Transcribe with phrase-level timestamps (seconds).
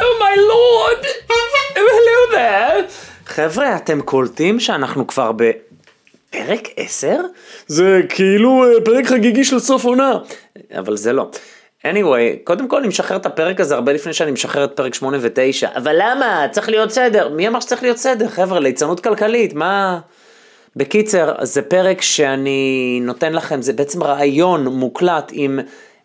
[0.00, 1.06] Oh my lord!
[1.74, 2.92] Hello there!
[3.26, 7.16] חבר'ה, אתם קולטים שאנחנו כבר בפרק 10?
[7.66, 10.18] זה כאילו אה, פרק חגיגי של סוף עונה.
[10.78, 11.30] אבל זה לא.
[11.86, 15.18] anyway, קודם כל אני משחרר את הפרק הזה הרבה לפני שאני משחרר את פרק 8
[15.20, 15.76] ו-9.
[15.76, 16.46] אבל למה?
[16.50, 17.28] צריך להיות סדר.
[17.28, 18.28] מי אמר שצריך להיות סדר?
[18.28, 20.00] חבר'ה, ליצנות כלכלית, מה...
[20.76, 25.60] בקיצר, זה פרק שאני נותן לכם, זה בעצם רעיון מוקלט עם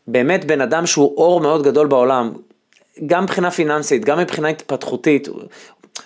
[0.08, 2.34] באמת בן אדם שהוא אור מאוד גדול בעולם.
[3.06, 5.28] גם מבחינה פיננסית, גם מבחינה התפתחותית.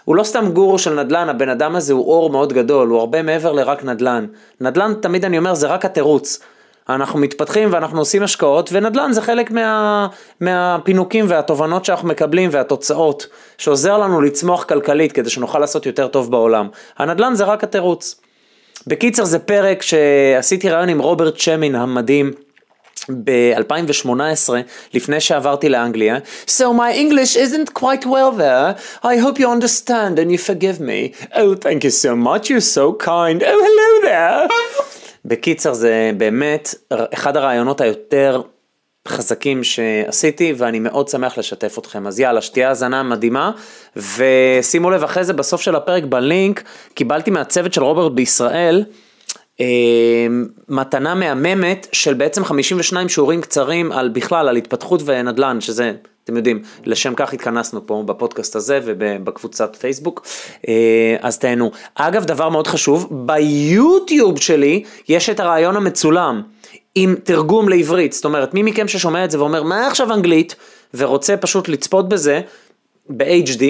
[0.05, 3.21] הוא לא סתם גורו של נדל"ן, הבן אדם הזה הוא אור מאוד גדול, הוא הרבה
[3.21, 4.25] מעבר לרק נדל"ן.
[4.61, 6.39] נדל"ן, תמיד אני אומר, זה רק התירוץ.
[6.89, 10.07] אנחנו מתפתחים ואנחנו עושים השקעות, ונדל"ן זה חלק מה,
[10.39, 16.67] מהפינוקים והתובנות שאנחנו מקבלים והתוצאות, שעוזר לנו לצמוח כלכלית כדי שנוכל לעשות יותר טוב בעולם.
[16.97, 18.21] הנדל"ן זה רק התירוץ.
[18.87, 22.31] בקיצר זה פרק שעשיתי רעיון עם רוברט שמין המדהים.
[23.23, 24.49] ב-2018,
[24.93, 26.17] לפני שעברתי לאנגליה.
[26.47, 28.75] So my English isn't quite well there.
[29.03, 31.13] I hope you understand and you forgive me.
[31.33, 33.43] Oh, thank you so much, you're so kind.
[33.43, 34.53] Oh, hello there.
[35.25, 36.75] בקיצר, זה באמת
[37.13, 38.41] אחד הרעיונות היותר
[39.07, 42.07] חזקים שעשיתי, ואני מאוד שמח לשתף אתכם.
[42.07, 43.51] אז יאללה, שתהיה האזנה מדהימה,
[43.95, 48.83] ושימו לב, אחרי זה בסוף של הפרק בלינק, קיבלתי מהצוות של רוברט בישראל,
[50.69, 55.93] מתנה מהממת של בעצם 52 שיעורים קצרים על בכלל, על התפתחות ונדל"ן, שזה,
[56.23, 60.27] אתם יודעים, לשם כך התכנסנו פה בפודקאסט הזה ובקבוצת פייסבוק,
[60.67, 61.71] אה, אז תהנו.
[61.95, 66.41] אגב, דבר מאוד חשוב, ביוטיוב שלי יש את הרעיון המצולם.
[66.95, 70.55] עם תרגום לעברית, זאת אומרת, מי מכם ששומע את זה ואומר, מה עכשיו אנגלית,
[70.93, 72.41] ורוצה פשוט לצפות בזה,
[73.09, 73.63] ב-HD,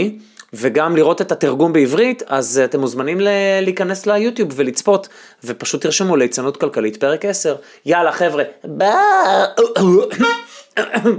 [0.54, 3.28] וגם לראות את התרגום בעברית, אז אתם מוזמנים ל-
[3.62, 5.10] להיכנס ליוטיוב ולצפות,
[5.44, 7.56] ופשוט תרשמו ליצנות כלכלית פרק 10.
[7.86, 8.90] יאללה חבר'ה, ביי.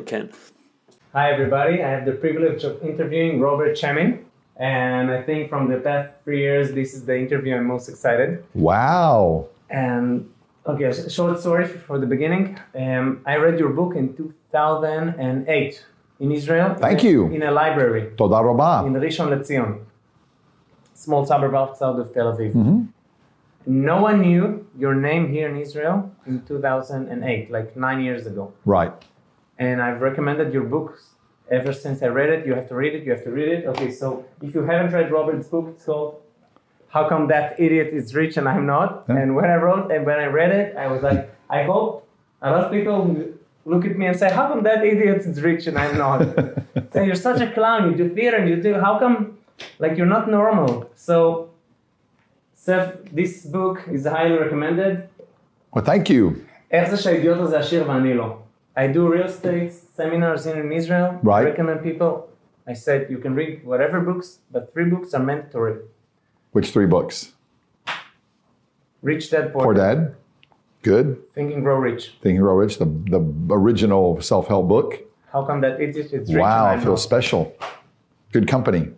[0.06, 0.26] כן.
[1.14, 4.10] Hi everybody, I have the privilege of interviewing Robert Chemin,
[4.60, 8.30] and I think from the past three years, this is the interview I'm most excited.
[8.54, 9.47] Wow.
[9.70, 10.06] And
[10.70, 12.44] okay, a short story for the beginning.
[12.84, 15.84] Um, I read your book in 2008
[16.20, 16.76] in Israel.
[16.78, 17.26] Thank in you.
[17.32, 18.12] In a library.
[18.16, 18.84] Toda roba.
[18.86, 19.81] In Rishon LeZion,
[20.94, 22.53] small suburb outside of Tel Aviv.
[22.54, 22.82] Mm-hmm.
[23.66, 28.53] No one knew your name here in Israel in 2008, like nine years ago.
[28.64, 28.92] Right.
[29.59, 31.10] And I've recommended your books
[31.50, 32.47] ever since I read it.
[32.47, 33.04] You have to read it.
[33.04, 33.66] You have to read it.
[33.66, 36.22] Okay, so if you haven't read Robert's book, it's called
[36.88, 39.19] "How Come That Idiot Is Rich and I'm Not." Yeah.
[39.19, 42.09] And when I wrote and when I read it, I was like, I hope
[42.41, 42.98] a lot of people
[43.69, 46.19] look at me and say, "How come that idiot is rich and I'm not?"
[46.94, 47.79] say you're such a clown.
[47.90, 48.73] You do theater and you do.
[48.85, 49.38] How come,
[49.79, 50.90] like you're not normal?
[50.96, 51.16] So,
[52.53, 55.09] Seth, this book is highly recommended.
[55.73, 56.23] Well, thank you.
[56.72, 58.38] איך זה שהאידיוט הזה עשיר ואני לא?
[58.78, 61.19] I do real estate seminars here in Israel.
[61.23, 61.47] Right.
[61.47, 62.13] I recommend people.
[62.68, 65.75] I said you can read whatever books, but three books are mandatory.
[66.51, 67.34] Which three books?
[69.01, 70.16] Rich Dad Poor, Poor Dad.
[70.82, 71.30] Good.
[71.34, 72.16] Think and Grow Rich.
[72.22, 74.94] Think and Grow Rich, the, the original self help book.
[75.32, 76.12] How come that it is?
[76.12, 76.41] It's rich?
[76.41, 77.54] Wow, I feel special.
[78.32, 78.88] Good company.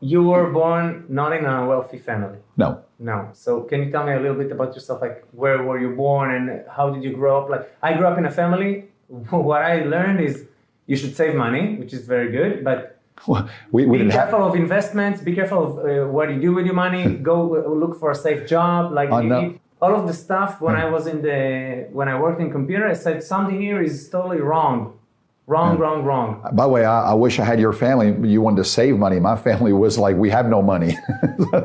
[0.00, 2.38] You were born not in a wealthy family.
[2.56, 2.80] No.
[2.98, 3.28] No.
[3.32, 5.00] So can you tell me a little bit about yourself?
[5.02, 7.50] Like where were you born and how did you grow up?
[7.50, 8.86] Like I grew up in a family.
[9.30, 10.46] What I learned is
[10.86, 12.78] you should save money, which is very good, but
[13.26, 14.50] We, we be careful have.
[14.50, 15.20] of investments.
[15.20, 17.04] Be careful of uh, what you do with your money.
[17.30, 18.92] Go uh, look for a safe job.
[18.92, 19.40] Like no.
[19.42, 22.86] eat- all of the stuff when I was in the when I worked in computer,
[22.86, 24.98] I said something here is totally wrong,
[25.46, 26.40] wrong, wrong, wrong.
[26.52, 28.28] By the way, I, I wish I had your family.
[28.28, 29.18] You wanted to save money.
[29.18, 30.96] My family was like, we have no money.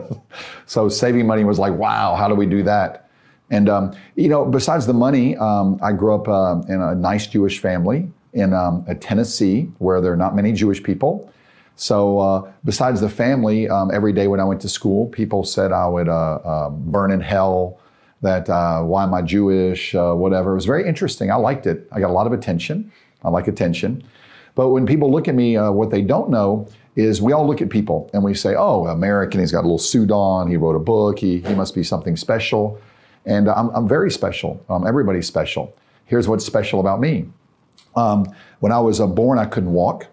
[0.66, 3.10] so saving money was like, wow, how do we do that?
[3.52, 7.28] And, um, you know, besides the money, um, I grew up uh, in a nice
[7.28, 11.32] Jewish family in um, uh, Tennessee, where there are not many Jewish people.
[11.76, 15.72] So, uh, besides the family, um, every day when I went to school, people said
[15.72, 17.80] I would uh, uh, burn in hell.
[18.22, 19.94] That uh, why am I Jewish?
[19.94, 20.52] Uh, whatever.
[20.52, 21.32] It was very interesting.
[21.32, 21.88] I liked it.
[21.92, 22.92] I got a lot of attention.
[23.24, 24.04] I like attention.
[24.56, 27.62] But when people look at me, uh, what they don't know is we all look
[27.62, 29.40] at people and we say, "Oh, American.
[29.42, 30.50] He's got a little suit on.
[30.50, 31.20] He wrote a book.
[31.20, 32.80] He he must be something special."
[33.26, 34.64] And I'm, I'm very special.
[34.70, 35.76] Um, everybody's special.
[36.06, 37.26] Here's what's special about me.
[37.96, 38.28] Um,
[38.60, 40.08] when I was uh, born, I couldn't walk.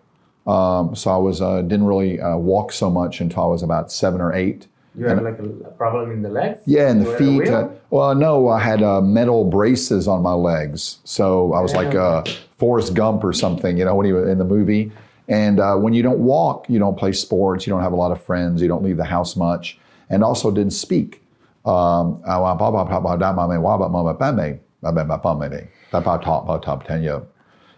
[0.46, 3.92] Um, so I was uh, didn't really uh, walk so much until I was about
[3.92, 4.66] seven or eight.
[4.94, 6.60] You have like a, problem in the legs?
[6.66, 7.42] Yeah, and You the feet.
[7.44, 7.54] wheel?
[7.54, 11.94] Uh, well, no, I had uh, metal braces on my legs, so I was like
[11.94, 12.24] uh,
[12.58, 14.92] Forrest Gump or something, you know, when he was in the movie.
[15.28, 18.12] And uh, when you don't walk, you don't play sports, you don't have a lot
[18.12, 19.78] of friends, you don't leave the house much,
[20.10, 21.22] and also didn't speak.
[21.64, 22.20] Um,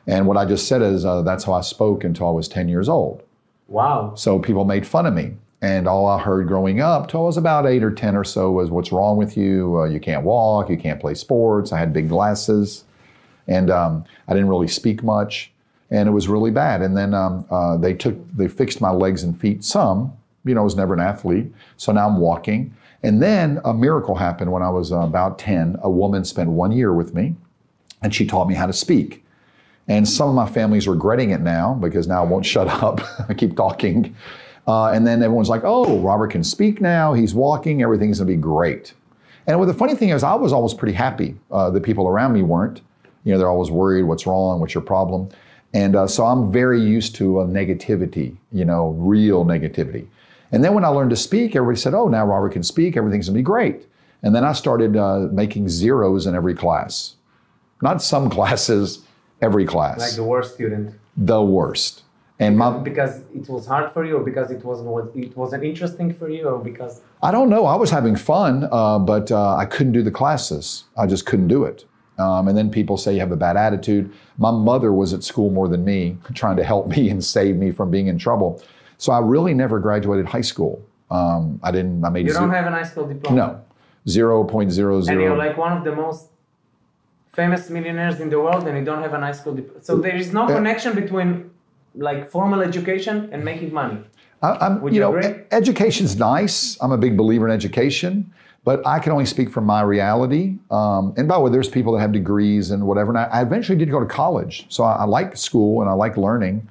[0.06, 2.68] and what I just said is uh, that's how I spoke until I was 10
[2.68, 3.22] years old.
[3.68, 4.14] Wow.
[4.14, 5.36] So people made fun of me.
[5.62, 8.50] And all I heard growing up till I was about eight or 10 or so
[8.50, 9.78] was, What's wrong with you?
[9.78, 11.72] Uh, you can't walk, you can't play sports.
[11.72, 12.84] I had big glasses,
[13.48, 15.50] and um, I didn't really speak much.
[15.90, 16.82] And it was really bad.
[16.82, 20.12] And then um, uh, they took, they fixed my legs and feet some.
[20.44, 21.52] You know, I was never an athlete.
[21.76, 22.74] So now I'm walking.
[23.02, 25.76] And then a miracle happened when I was uh, about 10.
[25.82, 27.34] A woman spent one year with me,
[28.02, 29.24] and she taught me how to speak.
[29.88, 33.00] And some of my family's regretting it now because now I won't shut up.
[33.28, 34.16] I keep talking.
[34.66, 37.12] Uh, and then everyone's like, oh, Robert can speak now.
[37.12, 37.82] He's walking.
[37.82, 38.94] Everything's going to be great.
[39.46, 41.36] And what the funny thing is, I was always pretty happy.
[41.50, 42.80] Uh, the people around me weren't.
[43.24, 45.28] You know, they're always worried what's wrong, what's your problem.
[45.74, 50.06] And uh, so I'm very used to uh, negativity, you know, real negativity.
[50.52, 52.96] And then when I learned to speak, everybody said, oh, now Robert can speak.
[52.96, 53.86] Everything's going to be great.
[54.22, 57.16] And then I started uh, making zeros in every class.
[57.82, 59.00] Not some classes,
[59.42, 59.98] every class.
[59.98, 60.94] Like the worst student.
[61.16, 62.03] the worst.
[62.40, 66.12] And my, Because it was hard for you, or because it wasn't it wasn't interesting
[66.12, 67.64] for you, or because I don't know.
[67.66, 70.84] I was having fun, uh, but uh, I couldn't do the classes.
[70.96, 71.84] I just couldn't do it.
[72.18, 74.12] Um, and then people say you have a bad attitude.
[74.38, 77.70] My mother was at school more than me, trying to help me and save me
[77.70, 78.62] from being in trouble.
[78.98, 80.82] So I really never graduated high school.
[81.10, 82.04] Um, I didn't.
[82.04, 83.36] I made you don't have an high school diploma.
[83.36, 83.64] no
[84.08, 86.28] zero point zero And you're like one of the most
[87.32, 89.84] famous millionaires in the world, and you don't have an high school diploma.
[89.84, 91.50] So there is no connection between
[91.94, 93.98] like formal education and making money.
[94.42, 95.44] I, I'm, Would you you know, agree?
[95.52, 96.76] education's nice.
[96.80, 98.32] I'm a big believer in education,
[98.64, 100.58] but I can only speak from my reality.
[100.70, 103.10] Um, and by the way, there's people that have degrees and whatever.
[103.10, 105.94] And I, I eventually did go to college, so I, I like school and I
[105.94, 106.68] like learning.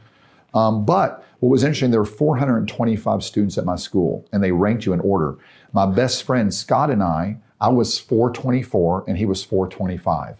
[0.53, 4.85] Um, but what was interesting, there were 425 students at my school, and they ranked
[4.85, 5.37] you in order.
[5.73, 10.37] My best friend Scott and I, I was 424, and he was 425.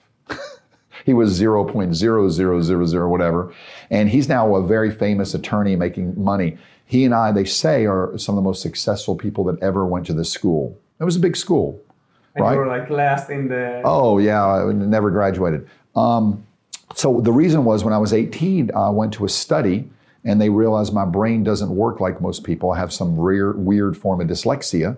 [1.06, 3.54] He was 0.0000 whatever.
[3.90, 6.58] And he's now a very famous attorney making money.
[6.86, 10.06] He and I, they say, are some of the most successful people that ever went
[10.08, 10.78] to this school.
[11.00, 11.80] It was a big school.
[12.36, 12.54] And Right.
[12.54, 13.82] you were like last in the.
[13.86, 15.68] Oh, yeah, I never graduated.
[15.96, 16.44] Um,
[16.96, 19.90] so the reason was when I was 18, I went to a study
[20.24, 22.72] and they realized my brain doesn't work like most people.
[22.72, 24.96] I have some rare, weird form of dyslexia.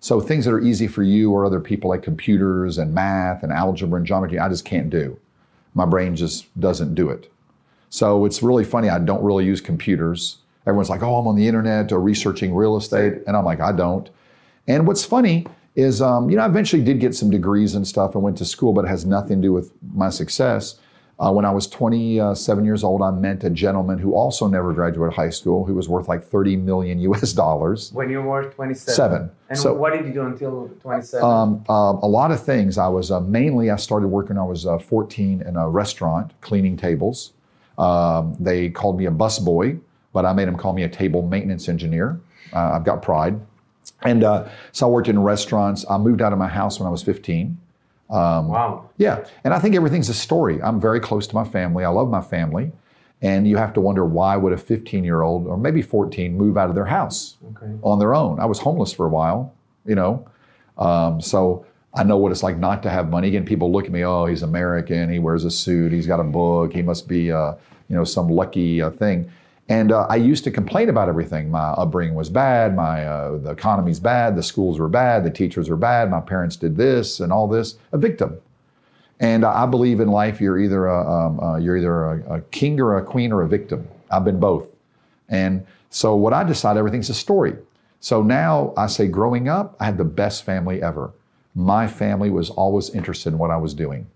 [0.00, 3.52] So things that are easy for you or other people like computers and math and
[3.52, 5.18] algebra and geometry, I just can't do.
[5.78, 7.30] My brain just doesn't do it.
[7.88, 8.88] So it's really funny.
[8.88, 10.38] I don't really use computers.
[10.66, 13.22] Everyone's like, oh, I'm on the internet or researching real estate.
[13.28, 14.10] And I'm like, I don't.
[14.66, 18.16] And what's funny is, um, you know, I eventually did get some degrees and stuff
[18.16, 20.80] and went to school, but it has nothing to do with my success.
[21.20, 25.16] Uh, when I was 27 years old, I met a gentleman who also never graduated
[25.16, 27.92] high school, who was worth like 30 million US dollars.
[27.92, 28.94] When you were 27.
[28.94, 29.30] Seven.
[29.48, 31.28] And So- what did you do until 27?
[31.28, 32.78] Um, uh, a lot of things.
[32.78, 36.34] I was uh, mainly, I started working when I was uh, 14 in a restaurant,
[36.40, 37.32] cleaning tables.
[37.78, 39.80] Um, they called me a busboy,
[40.12, 42.20] but I made them call me a table maintenance engineer.
[42.52, 43.40] Uh, I've got pride.
[44.02, 45.84] And uh, so I worked in restaurants.
[45.90, 47.58] I moved out of my house when I was 15.
[48.08, 48.88] Wow.
[48.96, 50.60] Yeah, and I think everything's a story.
[50.62, 51.84] I'm very close to my family.
[51.84, 52.72] I love my family.
[53.20, 56.56] And you have to wonder why would a 15 year old or maybe 14 move
[56.56, 57.72] out of their house Okay.
[57.82, 58.38] on their own?
[58.38, 59.52] I was homeless for a while,
[59.84, 60.24] you know.
[60.76, 63.26] Um, so I know what it's like not to have money.
[63.26, 65.10] Again, people look at me, oh, he's American.
[65.10, 65.90] He wears a suit.
[65.90, 66.72] He's got a book.
[66.72, 67.54] He must be, uh,
[67.88, 69.28] you know, some lucky uh, thing.
[69.68, 71.50] And uh, I used to complain about everything.
[71.50, 72.74] My upbringing was bad.
[72.74, 74.34] My uh, the economy's bad.
[74.34, 75.24] The schools were bad.
[75.24, 76.10] The teachers were bad.
[76.10, 77.76] My parents did this and all this.
[77.92, 78.40] A victim.
[79.20, 82.80] And I believe in life, you're either a, um, uh, you're either a, a king
[82.80, 83.86] or a queen or a victim.
[84.10, 84.66] I've been both.
[85.28, 87.56] And so what I decide, everything's a story.
[88.00, 91.12] So now I say, growing up, I had the best family ever.
[91.54, 94.06] My family was always interested in what I was doing.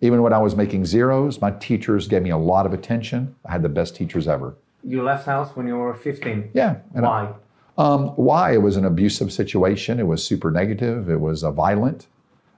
[0.00, 3.34] Even when I was making zeros, my teachers gave me a lot of attention.
[3.46, 4.54] I had the best teachers ever.
[4.82, 6.50] You left house when you were 15.
[6.54, 6.76] Yeah.
[6.94, 7.32] and I- Why?
[7.76, 8.52] um, why?
[8.54, 10.00] It was an abusive situation.
[10.00, 11.10] It was super negative.
[11.10, 12.06] It was uh, violent.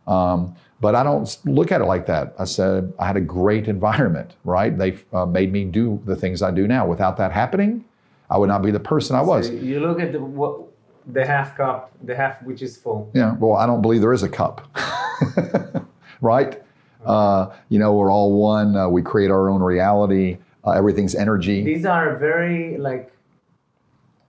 [0.07, 2.35] Um, but I don't look at it like that.
[2.39, 4.77] I said I had a great environment, right?
[4.77, 6.87] They uh, made me do the things I do now.
[6.89, 7.85] Without that happening,
[8.31, 9.47] I would not be the person I was.
[9.47, 10.61] So you look at the what,
[11.07, 13.11] the half cup, the half which is full.
[13.15, 14.67] Yeah, well, I don't believe there is a cup,
[16.21, 16.61] right?
[17.05, 18.77] Uh, you know, we're all one.
[18.77, 20.39] Uh, we create our own reality.
[20.65, 21.63] Uh, everything's energy.
[21.63, 23.13] These are very like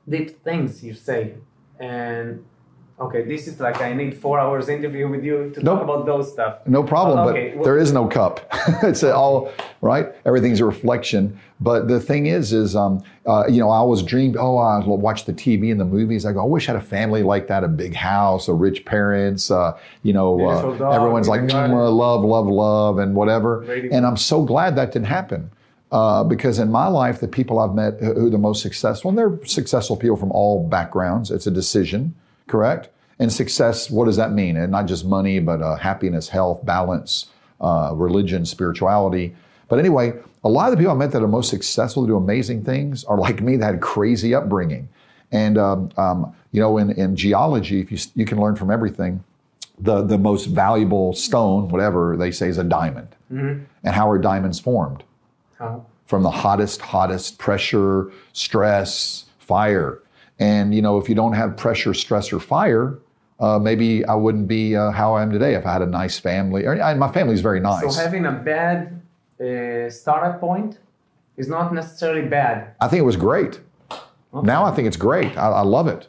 [0.09, 1.35] deep things you say,
[1.79, 2.43] and
[3.07, 5.79] okay, this is like I need four hours interview with you to Nope.
[5.79, 6.65] talk about those stuff.
[6.67, 8.39] No problem, Okay, but well- there is no cup.
[8.83, 10.07] it's all right.
[10.25, 11.39] Everything's a reflection.
[11.60, 14.36] But the thing is, is um, uh, you know, I always dreamed.
[14.38, 16.25] Oh, I watch the TV and the movies.
[16.25, 18.83] I go, I wish I had a family like that, a big house, a rich
[18.86, 19.50] parents.
[19.50, 23.62] Uh, you know, uh, dog, everyone's like beautiful "Mm, uh, love, love, love, and whatever.
[23.62, 25.51] Very And I'm so glad that didn't happen.
[25.91, 29.10] Uh, because in my life, the people I've met who who are the most successful,
[29.10, 31.29] and they're successful people from all backgrounds.
[31.29, 32.15] It's a decision,
[32.48, 32.89] correct?
[33.23, 34.57] And success, what does that mean?
[34.57, 37.27] And not just money, but uh, happiness, health, balance,
[37.61, 39.33] uh, religion, spirituality.
[39.69, 40.13] But anyway,
[40.43, 43.05] a lot of the people I met that are most successful, that do amazing things,
[43.05, 44.89] are like me that had crazy upbringing.
[45.31, 49.23] And um, um, you know, in, in geology, if you you can learn from everything,
[49.79, 53.15] the the most valuable stone, whatever they say, is a diamond.
[53.83, 55.03] And how are diamonds formed?
[55.57, 55.85] How?
[56.13, 59.99] from the hottest, hottest pressure, stress, fire.
[60.39, 62.99] And you know, if you don't have pressure, stress, or fire,
[63.39, 66.19] uh, maybe I wouldn't be uh, how I am today if I had a nice
[66.19, 66.65] family.
[66.65, 67.95] Or, and my family's very nice.
[67.95, 69.01] So having a bad
[69.39, 70.79] uh, startup point
[71.37, 72.75] is not necessarily bad.
[72.79, 73.59] I think it was great.
[74.33, 75.37] Now I think it's great.
[75.37, 76.07] I, I love it,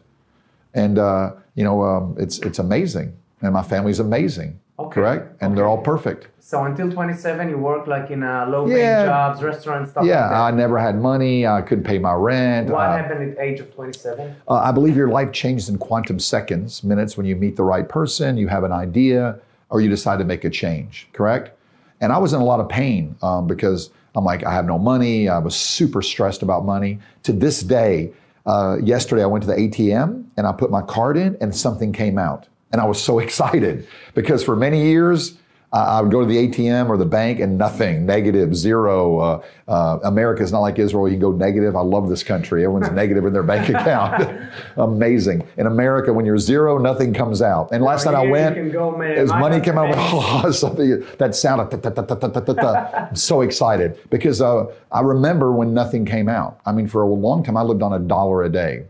[0.73, 4.61] and uh, you know, um, it's it's amazing, and my family's amazing.
[4.77, 4.95] Okay.
[4.95, 6.29] Correct, and they're all perfect.
[6.41, 9.05] So until 27, you work like in a low-paying Yeah.
[9.07, 11.47] jobs, restaurants, stuff Yeah, like I never had money.
[11.47, 12.71] I couldn't pay my rent.
[12.71, 14.35] what uh, happened at age of 27?
[14.49, 17.89] Uh, I believe your life changes in quantum seconds, minutes when you meet the right
[17.89, 19.39] person, you have an idea,
[19.71, 21.53] or you decide to make a change, correct?
[22.01, 24.79] And I was in a lot of pain um, because I'm like, I have no
[24.79, 25.29] money.
[25.29, 26.99] I was super stressed about money.
[27.23, 28.13] To this day,
[28.45, 31.93] uh, yesterday I went to the ATM and I put my card in and something
[31.93, 32.49] came out.
[32.75, 35.39] And I was so excited because for many years,
[35.73, 39.19] I would go to the ATM or the bank and nothing, negative, zero.
[39.19, 41.09] Uh, uh, America's not like Israel.
[41.09, 41.75] You can go negative.
[41.75, 42.63] I love this country.
[42.65, 44.41] Everyone's negative in their bank account.
[44.77, 45.45] Amazing.
[45.57, 47.71] In America, when you're zero, nothing comes out.
[47.73, 51.05] And last night I went, go, as money came out, I went, husband- oh, something,
[51.19, 53.07] that sound, of ta- ta- ta- ta- ta- ta- ta.
[53.11, 56.61] I'm so excited because uh, I remember when nothing came out.
[56.67, 58.85] I mean, for a long time, I lived on a dollar a day.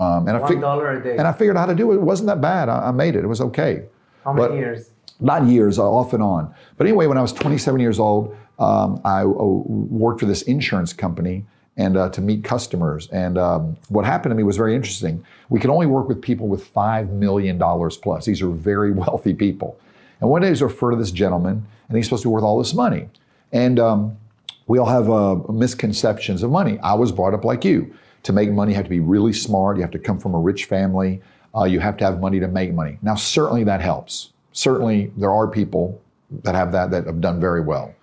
[0.00, 1.16] Um, and I fig- a day.
[1.16, 1.96] and I figured out how to do it.
[1.96, 2.68] It wasn't that bad.
[2.68, 3.24] I, I made it.
[3.24, 3.84] It was okay
[4.24, 4.90] How many but- years?
[5.20, 6.52] not years, uh, off and on.
[6.76, 10.92] But anyway, when I was 27 years old, um, I uh, worked for this insurance
[10.92, 11.44] company
[11.76, 13.08] and uh, to meet customers.
[13.10, 15.24] And um, what happened to me was very interesting.
[15.50, 18.24] We could only work with people with $5 million plus.
[18.26, 19.78] These are very wealthy people.
[20.20, 22.44] And one day I was referred to this gentleman, and he's supposed to be worth
[22.44, 23.08] all this money.
[23.52, 24.16] And um,
[24.66, 26.78] we all have uh, misconceptions of money.
[26.80, 27.94] I was brought up like you.
[28.24, 29.76] To make money, you have to be really smart.
[29.76, 31.20] You have to come from a rich family.
[31.54, 32.98] Uh, you have to have money to make money.
[33.02, 34.32] Now, certainly that helps.
[34.52, 36.00] Certainly, there are people
[36.42, 37.94] that have that that have done very well.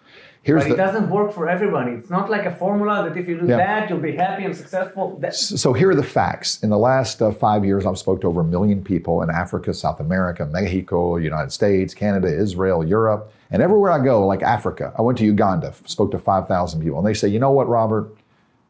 [0.43, 1.91] Here's But it the doesn't work for everybody.
[1.91, 3.57] It's not like a formula that if you do Yeah.
[3.57, 5.17] that, you'll be happy and successful.
[5.19, 6.63] That, so here are the facts.
[6.63, 9.71] In the last uh, five years, I've spoke to over a million people in Africa,
[9.71, 14.91] South America, Mexico, United States, Canada, Israel, Europe, and everywhere I go, like Africa.
[14.97, 18.09] I went to Uganda, spoke to 5,000 people, and they say, you know what, Robert?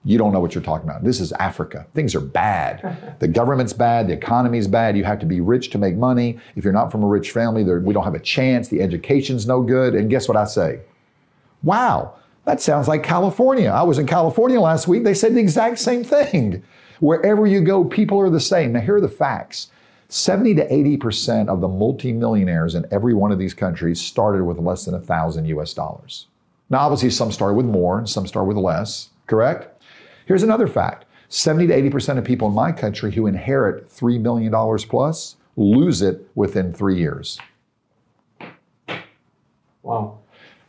[0.03, 1.03] You don't know what you're talking about.
[1.03, 1.85] This is Africa.
[1.93, 3.15] Things are bad.
[3.21, 4.07] The government's bad.
[4.07, 4.97] The economy's bad.
[4.97, 6.39] You have to be rich to make money.
[6.55, 8.67] If you're not from a rich family, we don't have a chance.
[8.67, 9.93] The education's no good.
[9.93, 10.79] And guess what I say?
[11.61, 12.15] Wow,
[12.45, 13.69] that sounds like California.
[13.69, 15.03] I was in California last week.
[15.03, 16.63] They said the exact same thing.
[16.99, 18.73] Wherever you go, people are the same.
[18.73, 19.69] Now, here are the facts
[20.09, 24.85] 70 to 80% of the multimillionaires in every one of these countries started with less
[24.85, 26.27] than a thousand US dollars.
[26.69, 29.80] Now, obviously, some started with more and some started with less, correct?
[30.25, 34.51] Here's another fact 70 to 80% of people in my country who inherit $3 million
[34.89, 37.39] plus lose it within three years.
[39.81, 40.17] wow.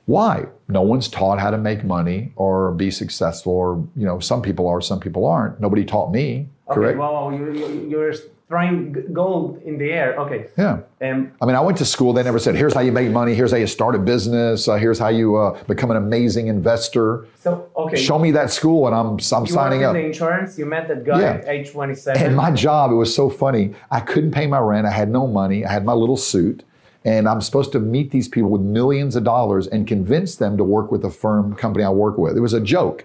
[0.06, 0.46] Why?
[0.68, 4.66] No one's taught how to make money or be successful, or you know, some people
[4.66, 5.60] are, some people aren't.
[5.60, 6.48] Nobody taught me.
[6.68, 6.98] Okay, Correct?
[6.98, 8.12] wow, wow, you, you, you're
[8.52, 10.14] throwing gold in the air.
[10.20, 10.46] Okay.
[10.58, 10.80] yeah.
[11.00, 12.12] Um, I mean, I went to school.
[12.12, 13.34] They never said, "Here's how you make money.
[13.34, 14.68] Here's how you start a business.
[14.68, 17.96] Uh, here's how you uh, become an amazing investor." so, okay.
[17.96, 19.96] Show me that school, and I'm I'm you signing up.
[19.96, 20.58] in the insurance.
[20.58, 21.32] You met that guy Yeah.
[21.36, 22.22] at age 27.
[22.22, 23.74] And my job, it was so funny.
[23.90, 24.86] I couldn't pay my rent.
[24.86, 25.64] I had no money.
[25.64, 26.62] I had my little suit.
[27.04, 30.62] And I'm supposed to meet these people with millions of dollars and convince them to
[30.62, 32.36] work with the firm company I work with.
[32.36, 33.04] It was a joke.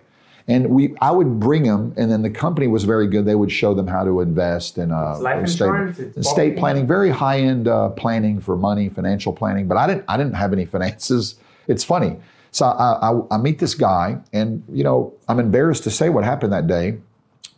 [0.50, 3.26] And we, I would bring them, and then the company was very good.
[3.26, 6.88] They would show them how to invest in uh, life estate, insurance, it's estate planning,
[6.88, 9.68] very high end uh, planning for money, financial planning.
[9.68, 11.36] But I didn't, I didn't have any finances.
[11.68, 12.16] It's funny.
[12.52, 16.24] So I, I, I meet this guy, and you know, I'm embarrassed to say what
[16.24, 16.98] happened that day.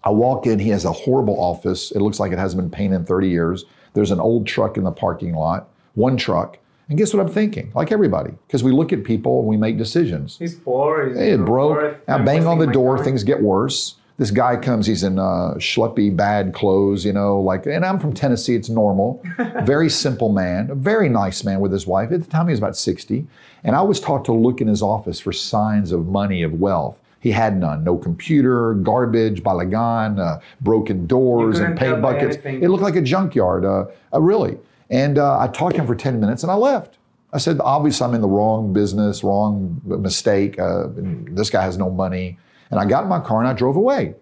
[0.03, 1.91] I walk in, he has a horrible office.
[1.91, 3.65] It looks like it hasn't been painted in 30 years.
[3.93, 6.57] There's an old truck in the parking lot, one truck.
[6.89, 7.71] And guess what I'm thinking?
[7.75, 10.37] Like everybody, because we look at people and we make decisions.
[10.39, 11.09] He's poor.
[11.09, 13.05] He's Hey, bro, poor, I bang on the door, time.
[13.05, 13.95] things get worse.
[14.17, 18.11] This guy comes, he's in uh, schleppy, bad clothes, you know, like, and I'm from
[18.11, 19.23] Tennessee, it's normal.
[19.63, 22.11] very simple man, a very nice man with his wife.
[22.11, 23.25] At the time, he was about 60.
[23.63, 26.99] And I was taught to look in his office for signs of money, of wealth.
[27.21, 27.83] He had none.
[27.83, 32.35] No computer, garbage, balagan, uh, broken doors, and paint buckets.
[32.37, 32.63] anything.
[32.63, 34.57] It looked like a junkyard, uh, uh, really.
[34.89, 36.97] And uh, I talked to him for 10 minutes and I left.
[37.31, 40.59] I said, obviously, I'm in the wrong business, wrong mistake.
[40.59, 42.39] Uh, this guy has no money.
[42.71, 44.15] And I got in my car and I drove away.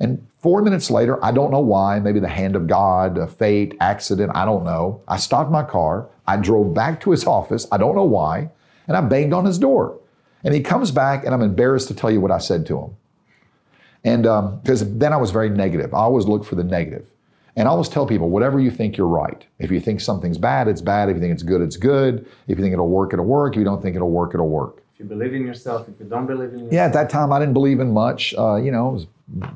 [0.00, 4.32] And four minutes later, I don't know why, maybe the hand of God, fate, accident,
[4.34, 5.02] I don't know.
[5.06, 6.08] I stopped my car.
[6.26, 7.66] I drove back to his office.
[7.70, 8.50] I don't know why.
[8.86, 9.98] And I banged on his door.
[10.42, 12.96] And he comes back, and I'm embarrassed to tell you what I said to him.
[14.04, 14.22] And
[14.62, 15.94] because then I was very negative.
[15.94, 17.08] I always look for the negative.
[17.56, 19.44] And I always tell people, whatever you think, you're right.
[19.60, 21.08] If you think something's bad, it's bad.
[21.08, 22.26] If you think it's good, it's good.
[22.48, 23.54] If you think it'll work, it'll work.
[23.54, 24.82] If you don't think it'll work, it'll work.
[24.92, 26.72] If you believe in yourself, if you don't believe in yourself.
[26.72, 28.34] Yeah, at that time, I didn't believe in much.
[28.36, 29.06] Uh, you know, was,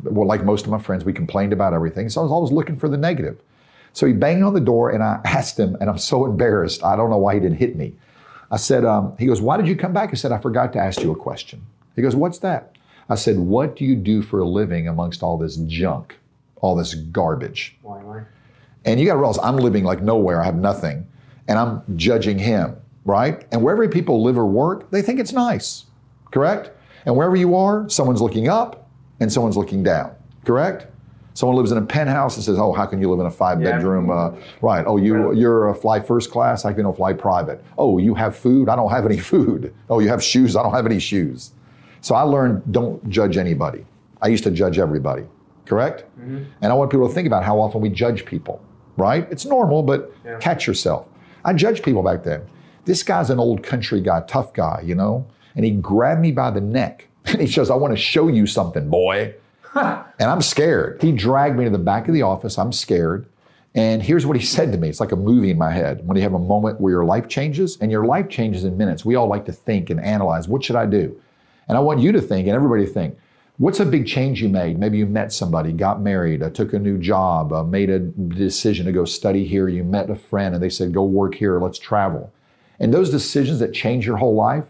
[0.05, 2.09] well, like most of my friends, we complained about everything.
[2.09, 3.41] So I was always looking for the negative.
[3.93, 6.85] So he banged on the door, and I asked him, and I'm so embarrassed.
[6.85, 7.95] I don't know why he didn't hit me.
[8.51, 10.11] I said, um, he goes, why did you come back?
[10.11, 11.67] I said, I forgot to ask you a question.
[11.97, 12.77] He goes, what's that?
[13.09, 16.17] I said, what do you do for a living amongst all this junk,
[16.61, 17.77] all this garbage?
[17.83, 18.23] Why, why?
[18.85, 20.41] And you got to realize I'm living like nowhere.
[20.41, 21.07] I have nothing.
[21.47, 23.47] And I'm judging him, right?
[23.53, 25.87] And wherever people live or work, they think it's nice,
[26.31, 26.71] correct?
[27.07, 28.89] And wherever you are, someone's looking up
[29.21, 30.87] and someone's looking down, correct?
[31.39, 34.11] Someone lives in a penthouse and says, "Oh, how can you live in a five-bedroom?"
[34.11, 34.85] Uh, right?
[34.85, 36.65] Oh, you you're a fly first class.
[36.65, 37.63] I can you fly private.
[37.79, 38.69] Oh, you have food.
[38.69, 39.73] I don't have any food.
[39.89, 40.57] Oh, you have shoes.
[40.57, 41.53] I don't have any shoes.
[42.01, 43.87] So I learned don't judge anybody.
[44.21, 45.27] I used to judge everybody,
[45.69, 46.05] correct?
[46.19, 46.45] Mm-hmm.
[46.63, 48.61] And I want people to think about how often we judge people,
[48.97, 49.27] right?
[49.31, 50.39] It's normal, but Yeah.
[50.39, 51.07] catch yourself.
[51.45, 52.43] I judged people back then.
[52.85, 55.27] This guy's an old country guy, tough guy, you know?
[55.55, 58.47] And he grabbed me by the neck and he says, I want to show you
[58.47, 59.35] something, boy.
[59.75, 61.01] and I'm scared.
[61.03, 62.59] He dragged me to the back of the office.
[62.59, 63.27] I'm scared.
[63.75, 64.89] And here's what he said to me.
[64.89, 66.07] It's like a movie in my head.
[66.07, 69.05] When you have a moment where your life changes, and your life changes in minutes,
[69.05, 71.21] we all like to think and analyze what should I do?
[71.69, 73.19] And I want you to think and everybody to think
[73.59, 74.79] what's a big change you made?
[74.79, 78.87] Maybe you met somebody, got married, uh, took a new job, uh, made a decision
[78.87, 79.69] to go study here.
[79.69, 82.33] You met a friend and they said, go work here, let's travel.
[82.81, 84.67] And those decisions that change your whole life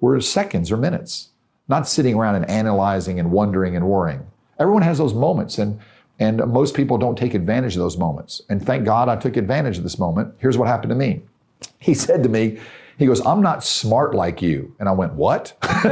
[0.00, 1.30] were seconds or minutes,
[1.66, 4.24] not sitting around and analyzing and wondering and worrying.
[4.60, 5.80] Everyone has those moments, and,
[6.20, 8.42] and most people don't take advantage of those moments.
[8.48, 10.34] And thank God I took advantage of this moment.
[10.38, 11.22] Here's what happened to me.
[11.80, 12.60] He said to me,
[12.98, 14.74] he goes, I'm not smart like you.
[14.80, 15.56] And I went, What?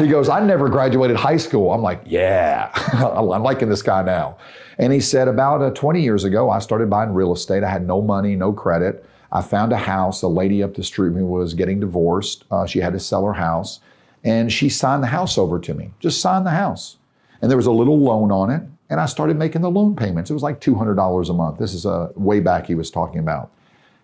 [0.00, 1.72] he goes, I never graduated high school.
[1.72, 4.38] I'm like, Yeah, I'm liking this guy now.
[4.78, 7.64] And he said, About uh, 20 years ago, I started buying real estate.
[7.64, 9.04] I had no money, no credit.
[9.32, 10.22] I found a house.
[10.22, 12.44] A lady up the street me was getting divorced.
[12.50, 13.80] Uh, she had to sell her house.
[14.24, 16.98] And she signed the house over to me, just signed the house.
[17.40, 18.62] And there was a little loan on it.
[18.88, 20.30] And I started making the loan payments.
[20.30, 21.58] It was like $200 a month.
[21.58, 23.50] This is uh, way back he was talking about.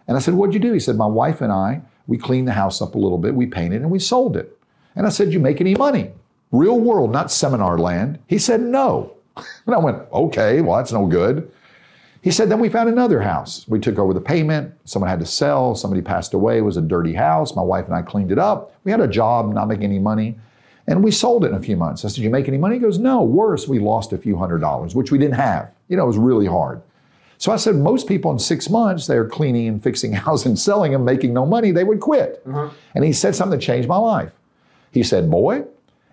[0.09, 0.73] And I said, What'd you do?
[0.73, 3.47] He said, My wife and I, we cleaned the house up a little bit, we
[3.47, 4.59] painted, and we sold it.
[4.97, 6.11] And I said, You make any money?
[6.51, 8.19] Real world, not seminar land.
[8.27, 9.15] He said, No.
[9.67, 11.51] And I went, Okay, well, that's no good.
[12.23, 13.67] He said, Then we found another house.
[13.69, 14.75] We took over the payment.
[14.85, 15.75] Someone had to sell.
[15.75, 16.59] Somebody passed away.
[16.59, 17.55] It was a dirty house.
[17.55, 18.75] My wife and I cleaned it up.
[18.85, 20.37] We had a job, not making any money.
[20.89, 22.05] And we sold it in a few months.
[22.05, 22.77] I said, You make any money?
[22.77, 25.71] He goes, No, worse, we lost a few hundred dollars, which we didn't have.
[25.89, 26.81] You know, it was really hard.
[27.39, 30.93] So I said, most people in six months, they're cleaning and fixing houses and selling
[30.93, 32.43] them, making no money, they would quit.
[32.47, 32.71] Uh-huh.
[32.95, 34.33] And he said something that changed my life.
[34.91, 35.65] He said, Boy,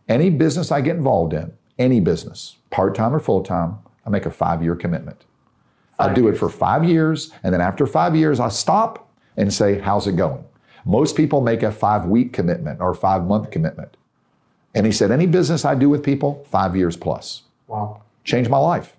[0.08, 4.26] any business I get involved in, any business, part time or full time, I make
[4.26, 5.26] a five year commitment.
[5.98, 9.80] I do it for five years, and then after five years, I stop and say,
[9.80, 10.44] How's it going?
[10.86, 13.98] Most people make a five week commitment or five month commitment.
[14.76, 17.44] And he said, Any business I do with people, five years plus.
[17.68, 18.04] Wow.
[18.24, 18.95] Changed my life.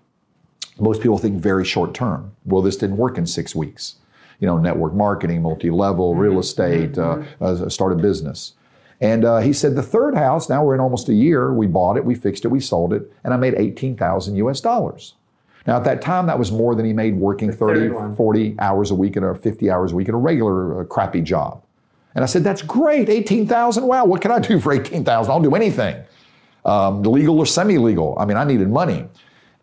[0.78, 2.32] Most people think very short term.
[2.44, 3.96] Well, this didn't work in six weeks.
[4.40, 8.52] You know, network marketing, multi level, real estate, uh, uh, start a business.
[9.00, 11.96] And uh, he said, the third house, now we're in almost a year, we bought
[11.96, 15.14] it, we fixed it, we sold it, and I made 18,000 US dollars.
[15.66, 18.94] Now, at that time, that was more than he made working 30, 40 hours a
[18.94, 21.62] week a 50 hours a week in a regular uh, crappy job.
[22.14, 23.08] And I said, That's great.
[23.08, 23.84] 18,000.
[23.84, 25.30] Wow, what can I do for 18,000?
[25.30, 26.02] I'll do anything,
[26.64, 28.16] um, legal or semi legal.
[28.18, 29.06] I mean, I needed money.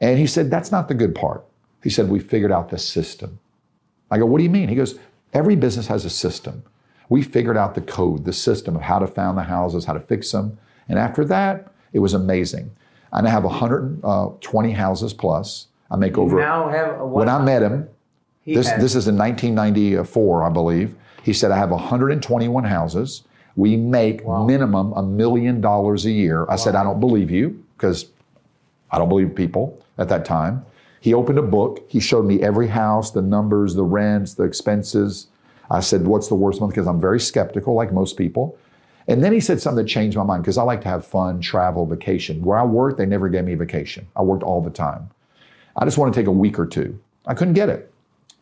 [0.03, 1.45] And he said, That's not the good part.
[1.81, 3.39] He said, We figured out the system.
[4.11, 4.67] I go, What do you mean?
[4.67, 4.99] He goes,
[5.31, 6.63] Every business has a system.
[7.07, 9.99] We figured out the code, the system of how to found the houses, how to
[10.01, 10.57] fix them.
[10.89, 12.69] And after that, it was amazing.
[13.13, 15.67] I now have 120 uh, houses plus.
[15.89, 17.87] I make over, now have when I met him,
[18.41, 20.95] he this, this is in 1994, I believe.
[21.23, 23.23] He said, I have 121 houses.
[23.55, 26.45] We make minimum a million dollars a year.
[26.49, 28.07] I said, I don't believe you because
[28.91, 30.65] I don't believe people at that time.
[30.99, 31.83] He opened a book.
[31.87, 35.27] He showed me every house, the numbers, the rents, the expenses.
[35.69, 36.73] I said, What's the worst month?
[36.73, 38.57] Because I'm very skeptical, like most people.
[39.07, 41.41] And then he said something that changed my mind because I like to have fun,
[41.41, 42.41] travel, vacation.
[42.41, 44.07] Where I worked, they never gave me a vacation.
[44.15, 45.09] I worked all the time.
[45.75, 46.97] I just want to take a week or two.
[47.25, 47.91] I couldn't get it.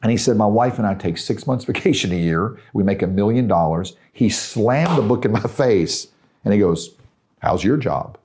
[0.03, 2.59] And he said, My wife and I take six months vacation a year.
[2.73, 3.95] We make a million dollars.
[4.13, 6.07] He slammed the book in my face
[6.43, 6.91] and he goes,
[7.39, 8.17] How's your job?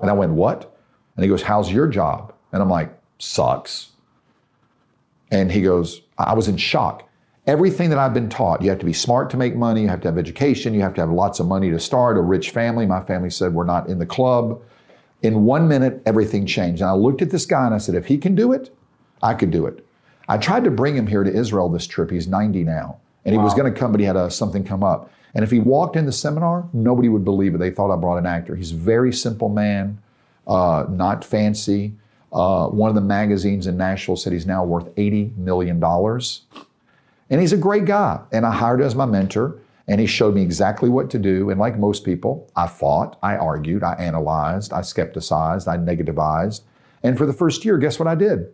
[0.00, 0.71] And I went, What?
[1.16, 2.32] And he goes, How's your job?
[2.52, 3.90] And I'm like, Sucks.
[5.30, 7.08] And he goes, I was in shock.
[7.46, 10.00] Everything that I've been taught, you have to be smart to make money, you have
[10.02, 12.86] to have education, you have to have lots of money to start, a rich family.
[12.86, 14.60] My family said, We're not in the club.
[15.22, 16.82] In one minute, everything changed.
[16.82, 18.74] And I looked at this guy and I said, If he can do it,
[19.22, 19.86] I could do it.
[20.28, 22.10] I tried to bring him here to Israel this trip.
[22.10, 22.98] He's 90 now.
[23.24, 25.10] And he was going to come, but he had a, something come up.
[25.34, 27.58] And if he walked in the seminar, nobody would believe it.
[27.58, 28.56] They thought I brought an actor.
[28.56, 30.00] He's a very simple man,
[30.46, 31.94] uh, not fancy.
[32.32, 35.82] Uh, one of the magazines in Nashville said he's now worth $80 million.
[35.84, 38.20] And he's a great guy.
[38.32, 39.58] And I hired him as my mentor.
[39.88, 41.50] And he showed me exactly what to do.
[41.50, 46.62] And like most people, I fought, I argued, I analyzed, I skepticized, I negativized.
[47.02, 48.46] And for the first year, guess what I did?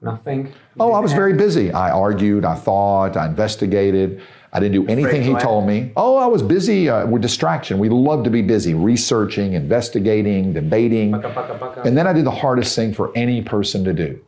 [0.00, 0.52] Nothing.
[0.78, 1.72] Oh, I was very busy.
[1.72, 4.22] I argued, I thought, I investigated.
[4.54, 5.90] I didn't do anything he told me.
[5.96, 7.78] Oh, I was busy uh, with distraction.
[7.80, 11.10] We love to be busy, researching, investigating, debating.
[11.10, 11.82] Paka, paka, paka.
[11.82, 14.20] And then I did the hardest thing for any person to do.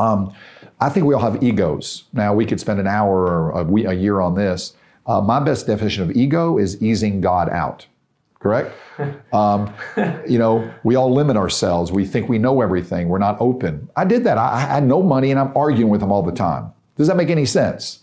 [0.00, 0.34] Um,
[0.80, 2.04] I think we all have egos.
[2.12, 4.74] Now, we could spend an hour or a, we- a year on this.
[5.06, 7.86] Uh, my best definition of ego is easing God out,
[8.40, 8.72] correct?
[9.32, 9.72] Um,
[10.28, 11.90] you know, we all limit ourselves.
[11.90, 13.08] We think we know everything.
[13.08, 13.88] We're not open.
[13.96, 14.36] I did that.
[14.36, 16.70] I, I had no money and I'm arguing with them all the time.
[16.98, 18.00] Does that make any sense?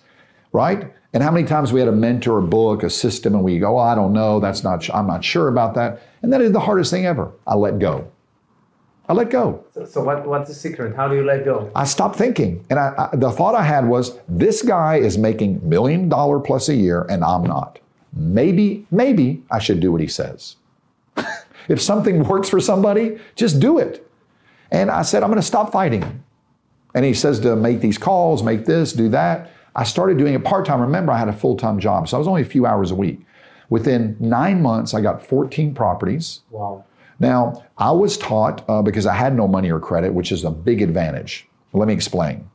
[0.52, 0.92] Right?
[1.14, 3.80] And how many times we had a mentor, a book, a system, and we go,
[3.80, 4.40] oh, I don't know.
[4.40, 6.02] That's not, I'm not sure about that.
[6.22, 7.32] And that is the hardest thing ever.
[7.48, 8.12] I let go.
[9.08, 9.66] I let go.
[9.74, 10.96] So, so what, what's the secret?
[10.96, 11.72] How do you let go?
[11.76, 12.64] I stopped thinking.
[12.70, 16.70] And I, I, the thought I had was this guy is making million dollar plus
[16.70, 17.80] a year and I'm not.
[18.14, 20.58] Maybe, maybe I should do what he says.
[21.68, 24.08] if something works for somebody, just do it.
[24.70, 26.24] And I said, I'm going to stop fighting him.
[26.94, 29.52] And he says to make these calls, make this, do that.
[29.80, 30.82] I started doing it part time.
[30.82, 32.96] Remember, I had a full time job, so I was only a few hours a
[32.96, 33.26] week.
[33.70, 36.42] Within nine months, I got 14 properties.
[36.50, 36.84] Wow.
[37.18, 40.52] Now, I was taught uh, because I had no money or credit, which is a
[40.52, 41.48] big advantage.
[41.72, 42.50] Let me explain.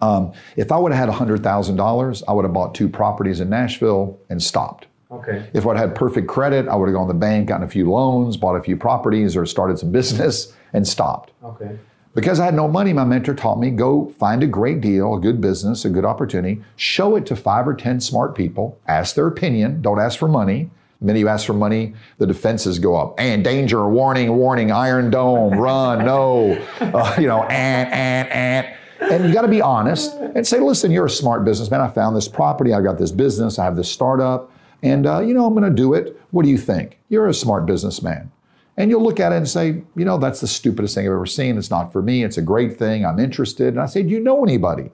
[0.00, 4.16] Um, if I would have had $100,000, I would have bought two properties in Nashville
[4.30, 4.86] and stopped.
[5.10, 5.44] Okay.
[5.52, 7.90] If I'd had perfect credit, I would have gone to the bank, gotten a few
[7.90, 11.32] loans, bought a few properties, or started some business and stopped.
[11.42, 11.76] Okay.
[12.14, 15.20] Because I had no money, my mentor taught me go find a great deal, a
[15.20, 19.26] good business, a good opportunity, show it to five or 10 smart people, ask their
[19.26, 20.70] opinion, don't ask for money.
[21.00, 23.18] Many of you ask for money, the defenses go up.
[23.18, 28.76] And danger, warning, warning, iron dome, run, no, uh, you know, and, and, and.
[29.10, 31.80] And you got to be honest and say, listen, you're a smart businessman.
[31.80, 35.34] I found this property, I got this business, I have this startup, and uh, you
[35.34, 36.20] know, I'm going to do it.
[36.30, 36.98] What do you think?
[37.08, 38.30] You're a smart businessman.
[38.76, 41.26] And you'll look at it and say, you know, that's the stupidest thing I've ever
[41.26, 41.58] seen.
[41.58, 42.24] It's not for me.
[42.24, 43.04] It's a great thing.
[43.04, 43.68] I'm interested.
[43.68, 44.90] And I say, do you know anybody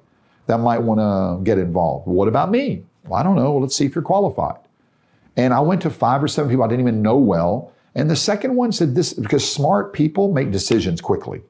[0.46, 2.06] that might want to get involved?
[2.06, 2.84] What about me?
[3.04, 3.56] Well, I don't know.
[3.56, 4.58] Let's see if you're qualified.
[5.36, 7.72] And I went to five or seven people I didn't even know well.
[7.94, 11.42] And the second one said this because smart people make decisions quickly.